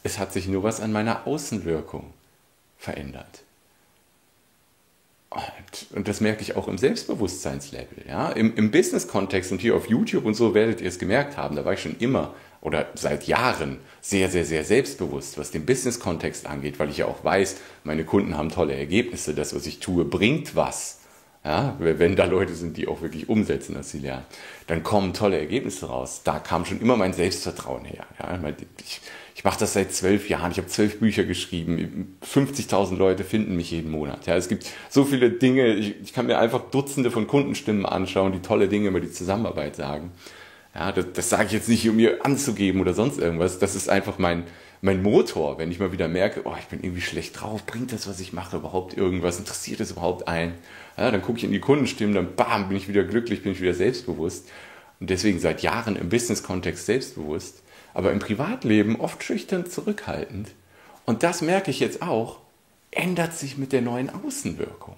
Es 0.01 0.17
hat 0.17 0.33
sich 0.33 0.47
nur 0.47 0.63
was 0.63 0.81
an 0.81 0.91
meiner 0.91 1.27
Außenwirkung 1.27 2.11
verändert. 2.81 3.43
Und, 5.29 5.95
und 5.95 6.07
das 6.07 6.19
merke 6.19 6.41
ich 6.41 6.55
auch 6.57 6.67
im 6.67 6.77
Selbstbewusstseinslevel. 6.77 8.05
Ja? 8.07 8.31
Im, 8.31 8.55
im 8.55 8.71
Business-Kontext 8.71 9.51
und 9.51 9.61
hier 9.61 9.75
auf 9.75 9.87
YouTube 9.87 10.25
und 10.25 10.33
so 10.33 10.53
werdet 10.53 10.81
ihr 10.81 10.89
es 10.89 10.99
gemerkt 10.99 11.37
haben, 11.37 11.55
da 11.55 11.63
war 11.63 11.73
ich 11.73 11.81
schon 11.81 11.95
immer 11.99 12.33
oder 12.59 12.87
seit 12.95 13.27
Jahren 13.27 13.79
sehr, 14.01 14.29
sehr, 14.29 14.45
sehr 14.45 14.63
selbstbewusst, 14.63 15.37
was 15.37 15.51
den 15.51 15.65
Business-Kontext 15.65 16.47
angeht, 16.47 16.79
weil 16.79 16.89
ich 16.89 16.97
ja 16.97 17.05
auch 17.05 17.23
weiß, 17.23 17.57
meine 17.83 18.03
Kunden 18.03 18.35
haben 18.35 18.49
tolle 18.49 18.75
Ergebnisse, 18.75 19.33
das, 19.33 19.55
was 19.55 19.65
ich 19.67 19.79
tue, 19.79 20.03
bringt 20.03 20.55
was. 20.55 21.00
Ja, 21.43 21.75
wenn 21.79 22.15
da 22.15 22.25
Leute 22.25 22.53
sind, 22.53 22.77
die 22.77 22.87
auch 22.87 23.01
wirklich 23.01 23.27
umsetzen, 23.27 23.75
was 23.75 23.89
sie 23.89 23.97
lernen, 23.97 24.25
dann 24.67 24.83
kommen 24.83 25.13
tolle 25.13 25.39
Ergebnisse 25.39 25.87
raus. 25.87 26.21
Da 26.23 26.37
kam 26.37 26.65
schon 26.65 26.79
immer 26.79 26.97
mein 26.97 27.13
Selbstvertrauen 27.13 27.83
her. 27.83 28.05
Ja, 28.19 28.39
ich, 28.79 29.01
ich 29.33 29.43
mache 29.43 29.59
das 29.59 29.73
seit 29.73 29.91
zwölf 29.91 30.29
Jahren. 30.29 30.51
Ich 30.51 30.57
habe 30.57 30.67
zwölf 30.67 30.99
Bücher 30.99 31.23
geschrieben. 31.23 32.15
50.000 32.23 32.95
Leute 32.95 33.23
finden 33.23 33.55
mich 33.55 33.71
jeden 33.71 33.89
Monat. 33.89 34.27
Ja, 34.27 34.35
es 34.35 34.49
gibt 34.49 34.67
so 34.89 35.03
viele 35.03 35.31
Dinge. 35.31 35.73
Ich, 35.73 35.99
ich 36.03 36.13
kann 36.13 36.27
mir 36.27 36.37
einfach 36.37 36.69
Dutzende 36.69 37.09
von 37.09 37.25
Kundenstimmen 37.25 37.87
anschauen, 37.87 38.33
die 38.33 38.41
tolle 38.41 38.67
Dinge 38.67 38.89
über 38.89 38.99
die 38.99 39.11
Zusammenarbeit 39.11 39.75
sagen. 39.75 40.11
Ja, 40.75 40.91
das, 40.91 41.07
das 41.11 41.29
sage 41.29 41.45
ich 41.45 41.53
jetzt 41.53 41.69
nicht, 41.69 41.89
um 41.89 41.95
mir 41.95 42.23
anzugeben 42.23 42.81
oder 42.81 42.93
sonst 42.93 43.19
irgendwas. 43.19 43.57
Das 43.57 43.73
ist 43.73 43.89
einfach 43.89 44.19
mein, 44.19 44.43
mein 44.81 45.03
Motor, 45.03 45.59
wenn 45.59 45.71
ich 45.71 45.79
mal 45.79 45.91
wieder 45.91 46.07
merke, 46.07 46.41
oh, 46.45 46.55
ich 46.59 46.65
bin 46.65 46.83
irgendwie 46.83 47.01
schlecht 47.01 47.39
drauf, 47.39 47.65
bringt 47.65 47.91
das, 47.91 48.07
was 48.07 48.19
ich 48.19 48.33
mache, 48.33 48.57
überhaupt 48.57 48.97
irgendwas, 48.97 49.37
interessiert 49.37 49.79
das 49.79 49.91
überhaupt 49.91 50.27
ein? 50.27 50.55
Ja, 50.97 51.11
dann 51.11 51.21
gucke 51.21 51.37
ich 51.37 51.43
in 51.43 51.51
die 51.51 51.59
Kundenstimmen, 51.59 52.15
dann 52.15 52.35
bam, 52.35 52.67
bin 52.67 52.77
ich 52.77 52.87
wieder 52.87 53.03
glücklich, 53.03 53.43
bin 53.43 53.51
ich 53.51 53.61
wieder 53.61 53.75
selbstbewusst. 53.75 54.49
Und 54.99 55.09
deswegen 55.09 55.39
seit 55.39 55.61
Jahren 55.61 55.95
im 55.95 56.09
Business-Kontext 56.09 56.87
selbstbewusst, 56.87 57.61
aber 57.93 58.11
im 58.11 58.19
Privatleben 58.19 58.99
oft 58.99 59.23
schüchtern 59.23 59.67
zurückhaltend. 59.67 60.49
Und 61.05 61.21
das 61.23 61.41
merke 61.41 61.69
ich 61.69 61.79
jetzt 61.79 62.01
auch, 62.01 62.39
ändert 62.89 63.33
sich 63.33 63.57
mit 63.57 63.73
der 63.73 63.81
neuen 63.81 64.09
Außenwirkung. 64.09 64.97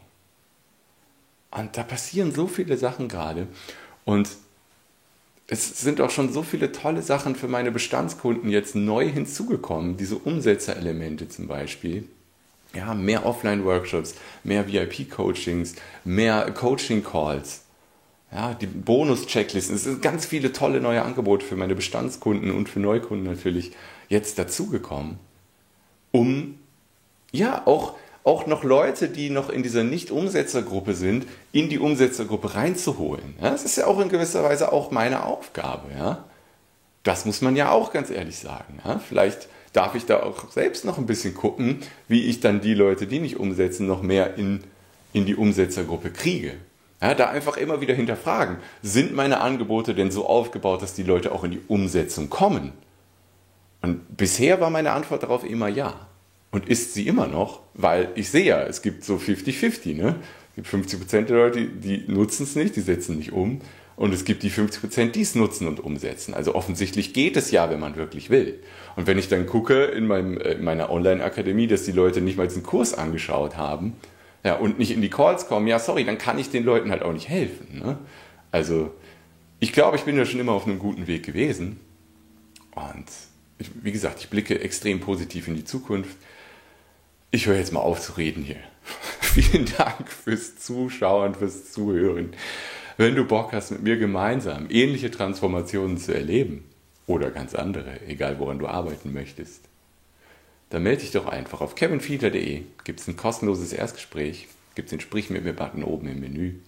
Und 1.51 1.77
da 1.77 1.83
passieren 1.83 2.33
so 2.33 2.47
viele 2.47 2.77
Sachen 2.77 3.09
gerade. 3.09 3.47
Und 4.05 4.29
es 5.53 5.79
sind 5.79 6.01
auch 6.01 6.09
schon 6.09 6.33
so 6.33 6.41
viele 6.41 6.71
tolle 6.71 7.03
Sachen 7.03 7.35
für 7.35 7.47
meine 7.47 7.71
Bestandskunden 7.71 8.49
jetzt 8.49 8.75
neu 8.75 9.07
hinzugekommen, 9.07 9.97
diese 9.97 10.15
Umsetzerelemente 10.15 11.29
zum 11.29 11.47
Beispiel. 11.47 12.07
Ja, 12.75 12.95
mehr 12.95 13.23
Offline-Workshops, 13.25 14.15
mehr 14.43 14.67
VIP-Coachings, 14.67 15.75
mehr 16.03 16.49
Coaching-Calls, 16.51 17.61
ja, 18.31 18.55
die 18.55 18.65
Bonus-Checklisten. 18.65 19.75
Es 19.75 19.83
sind 19.83 20.01
ganz 20.01 20.25
viele 20.25 20.53
tolle 20.53 20.81
neue 20.81 21.03
Angebote 21.03 21.45
für 21.45 21.55
meine 21.55 21.75
Bestandskunden 21.75 22.49
und 22.49 22.67
für 22.67 22.79
Neukunden 22.79 23.27
natürlich 23.27 23.73
jetzt 24.09 24.39
dazugekommen, 24.39 25.19
um 26.11 26.57
ja 27.31 27.67
auch 27.67 27.93
auch 28.23 28.47
noch 28.47 28.63
Leute, 28.63 29.09
die 29.09 29.29
noch 29.29 29.49
in 29.49 29.63
dieser 29.63 29.83
Nicht-Umsetzergruppe 29.83 30.93
sind, 30.93 31.25
in 31.51 31.69
die 31.69 31.79
Umsetzergruppe 31.79 32.55
reinzuholen. 32.55 33.35
Ja, 33.41 33.49
das 33.51 33.65
ist 33.65 33.75
ja 33.75 33.87
auch 33.87 33.99
in 33.99 34.09
gewisser 34.09 34.43
Weise 34.43 34.71
auch 34.71 34.91
meine 34.91 35.25
Aufgabe. 35.25 35.89
Ja? 35.97 36.23
Das 37.03 37.25
muss 37.25 37.41
man 37.41 37.55
ja 37.55 37.71
auch 37.71 37.91
ganz 37.91 38.09
ehrlich 38.09 38.37
sagen. 38.37 38.79
Ja? 38.85 38.99
Vielleicht 38.99 39.49
darf 39.73 39.95
ich 39.95 40.05
da 40.05 40.23
auch 40.23 40.51
selbst 40.51 40.85
noch 40.85 40.97
ein 40.97 41.05
bisschen 41.05 41.33
gucken, 41.33 41.81
wie 42.07 42.23
ich 42.23 42.39
dann 42.39 42.61
die 42.61 42.73
Leute, 42.73 43.07
die 43.07 43.19
nicht 43.19 43.37
umsetzen, 43.37 43.87
noch 43.87 44.01
mehr 44.01 44.37
in, 44.37 44.63
in 45.11 45.25
die 45.25 45.35
Umsetzergruppe 45.35 46.11
kriege. 46.11 46.53
Ja, 47.01 47.15
da 47.15 47.27
einfach 47.29 47.57
immer 47.57 47.81
wieder 47.81 47.93
hinterfragen, 47.93 48.57
sind 48.81 49.13
meine 49.13 49.41
Angebote 49.41 49.93
denn 49.93 50.09
so 50.09 50.25
aufgebaut, 50.25 50.81
dass 50.81 50.93
die 50.93 51.03
Leute 51.03 51.33
auch 51.33 51.43
in 51.43 51.51
die 51.51 51.61
Umsetzung 51.67 52.29
kommen? 52.29 52.71
Und 53.81 54.15
bisher 54.15 54.61
war 54.61 54.69
meine 54.69 54.91
Antwort 54.91 55.23
darauf 55.23 55.43
immer 55.43 55.67
ja. 55.67 56.07
Und 56.53 56.69
ist 56.69 56.93
sie 56.93 57.07
immer 57.07 57.25
noch, 57.25 57.61
weil 57.73 58.09
ich 58.13 58.29
sehe 58.29 58.45
ja, 58.45 58.61
es 58.61 58.83
gibt 58.83 59.03
so 59.03 59.15
50-50. 59.15 59.95
Ne? 59.95 60.17
Es 60.51 60.55
gibt 60.55 60.67
50% 60.67 61.23
der 61.23 61.35
Leute, 61.35 61.65
die 61.65 62.03
nutzen 62.07 62.43
es 62.43 62.55
nicht, 62.55 62.75
die 62.75 62.81
setzen 62.81 63.17
nicht 63.17 63.31
um. 63.31 63.59
Und 63.95 64.13
es 64.13 64.23
gibt 64.23 64.43
die 64.43 64.51
50%, 64.51 65.11
die 65.11 65.21
es 65.21 65.33
nutzen 65.33 65.67
und 65.67 65.79
umsetzen. 65.79 66.35
Also 66.35 66.53
offensichtlich 66.53 67.11
geht 67.13 67.37
es 67.37 67.49
ja, 67.49 67.71
wenn 67.71 67.79
man 67.79 67.95
wirklich 67.95 68.29
will. 68.29 68.59
Und 68.95 69.07
wenn 69.07 69.17
ich 69.17 69.29
dann 69.29 69.47
gucke 69.47 69.85
in, 69.85 70.05
meinem, 70.05 70.37
äh, 70.37 70.51
in 70.51 70.63
meiner 70.63 70.91
Online-Akademie, 70.91 71.65
dass 71.65 71.85
die 71.85 71.91
Leute 71.91 72.21
nicht 72.21 72.37
mal 72.37 72.47
diesen 72.47 72.61
Kurs 72.61 72.93
angeschaut 72.93 73.57
haben 73.57 73.95
ja, 74.43 74.55
und 74.55 74.77
nicht 74.77 74.91
in 74.91 75.01
die 75.01 75.09
Calls 75.09 75.47
kommen, 75.47 75.65
ja, 75.65 75.79
sorry, 75.79 76.05
dann 76.05 76.19
kann 76.19 76.37
ich 76.37 76.51
den 76.51 76.63
Leuten 76.63 76.91
halt 76.91 77.01
auch 77.01 77.13
nicht 77.13 77.29
helfen. 77.29 77.79
Ne? 77.79 77.97
Also 78.51 78.93
ich 79.59 79.73
glaube, 79.73 79.97
ich 79.97 80.03
bin 80.03 80.15
ja 80.17 80.25
schon 80.25 80.39
immer 80.39 80.51
auf 80.51 80.67
einem 80.67 80.77
guten 80.77 81.07
Weg 81.07 81.25
gewesen. 81.25 81.79
Und 82.75 83.07
ich, 83.57 83.71
wie 83.81 83.91
gesagt, 83.91 84.19
ich 84.19 84.29
blicke 84.29 84.61
extrem 84.61 84.99
positiv 84.99 85.47
in 85.47 85.55
die 85.55 85.65
Zukunft. 85.65 86.15
Ich 87.35 87.47
höre 87.47 87.57
jetzt 87.57 87.73
mal 87.73 87.79
auf 87.79 87.99
zu 87.99 88.11
reden 88.11 88.43
hier. 88.43 88.59
Vielen 89.21 89.65
Dank 89.75 90.07
fürs 90.07 90.55
Zuschauen, 90.57 91.33
fürs 91.33 91.71
Zuhören. 91.71 92.35
Wenn 92.95 93.15
du 93.15 93.25
Bock 93.25 93.53
hast, 93.53 93.71
mit 93.71 93.81
mir 93.81 93.97
gemeinsam 93.97 94.67
ähnliche 94.69 95.09
Transformationen 95.09 95.97
zu 95.97 96.13
erleben 96.13 96.63
oder 97.07 97.31
ganz 97.31 97.55
andere, 97.55 98.01
egal 98.05 98.37
woran 98.37 98.59
du 98.59 98.67
arbeiten 98.67 99.13
möchtest, 99.13 99.61
dann 100.69 100.83
melde 100.83 101.01
dich 101.01 101.09
doch 101.09 101.25
einfach 101.25 101.61
auf 101.61 101.73
kevinfiedler.de. 101.73 102.61
Gibt 102.83 102.99
es 102.99 103.07
ein 103.07 103.17
kostenloses 103.17 103.73
Erstgespräch, 103.73 104.47
gibt 104.75 104.85
es 104.85 104.91
den 104.91 104.99
Sprich 104.99 105.31
mit 105.31 105.43
mir 105.43 105.53
Button 105.53 105.83
oben 105.83 106.09
im 106.09 106.19
Menü. 106.19 106.59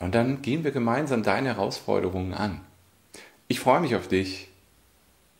Und 0.00 0.14
dann 0.14 0.42
gehen 0.42 0.64
wir 0.64 0.70
gemeinsam 0.72 1.22
deine 1.22 1.54
Herausforderungen 1.54 2.34
an. 2.34 2.60
Ich 3.48 3.58
freue 3.58 3.80
mich 3.80 3.96
auf 3.96 4.06
dich. 4.06 4.48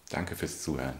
Danke 0.09 0.37
fürs 0.37 0.62
Zuhören. 0.62 0.96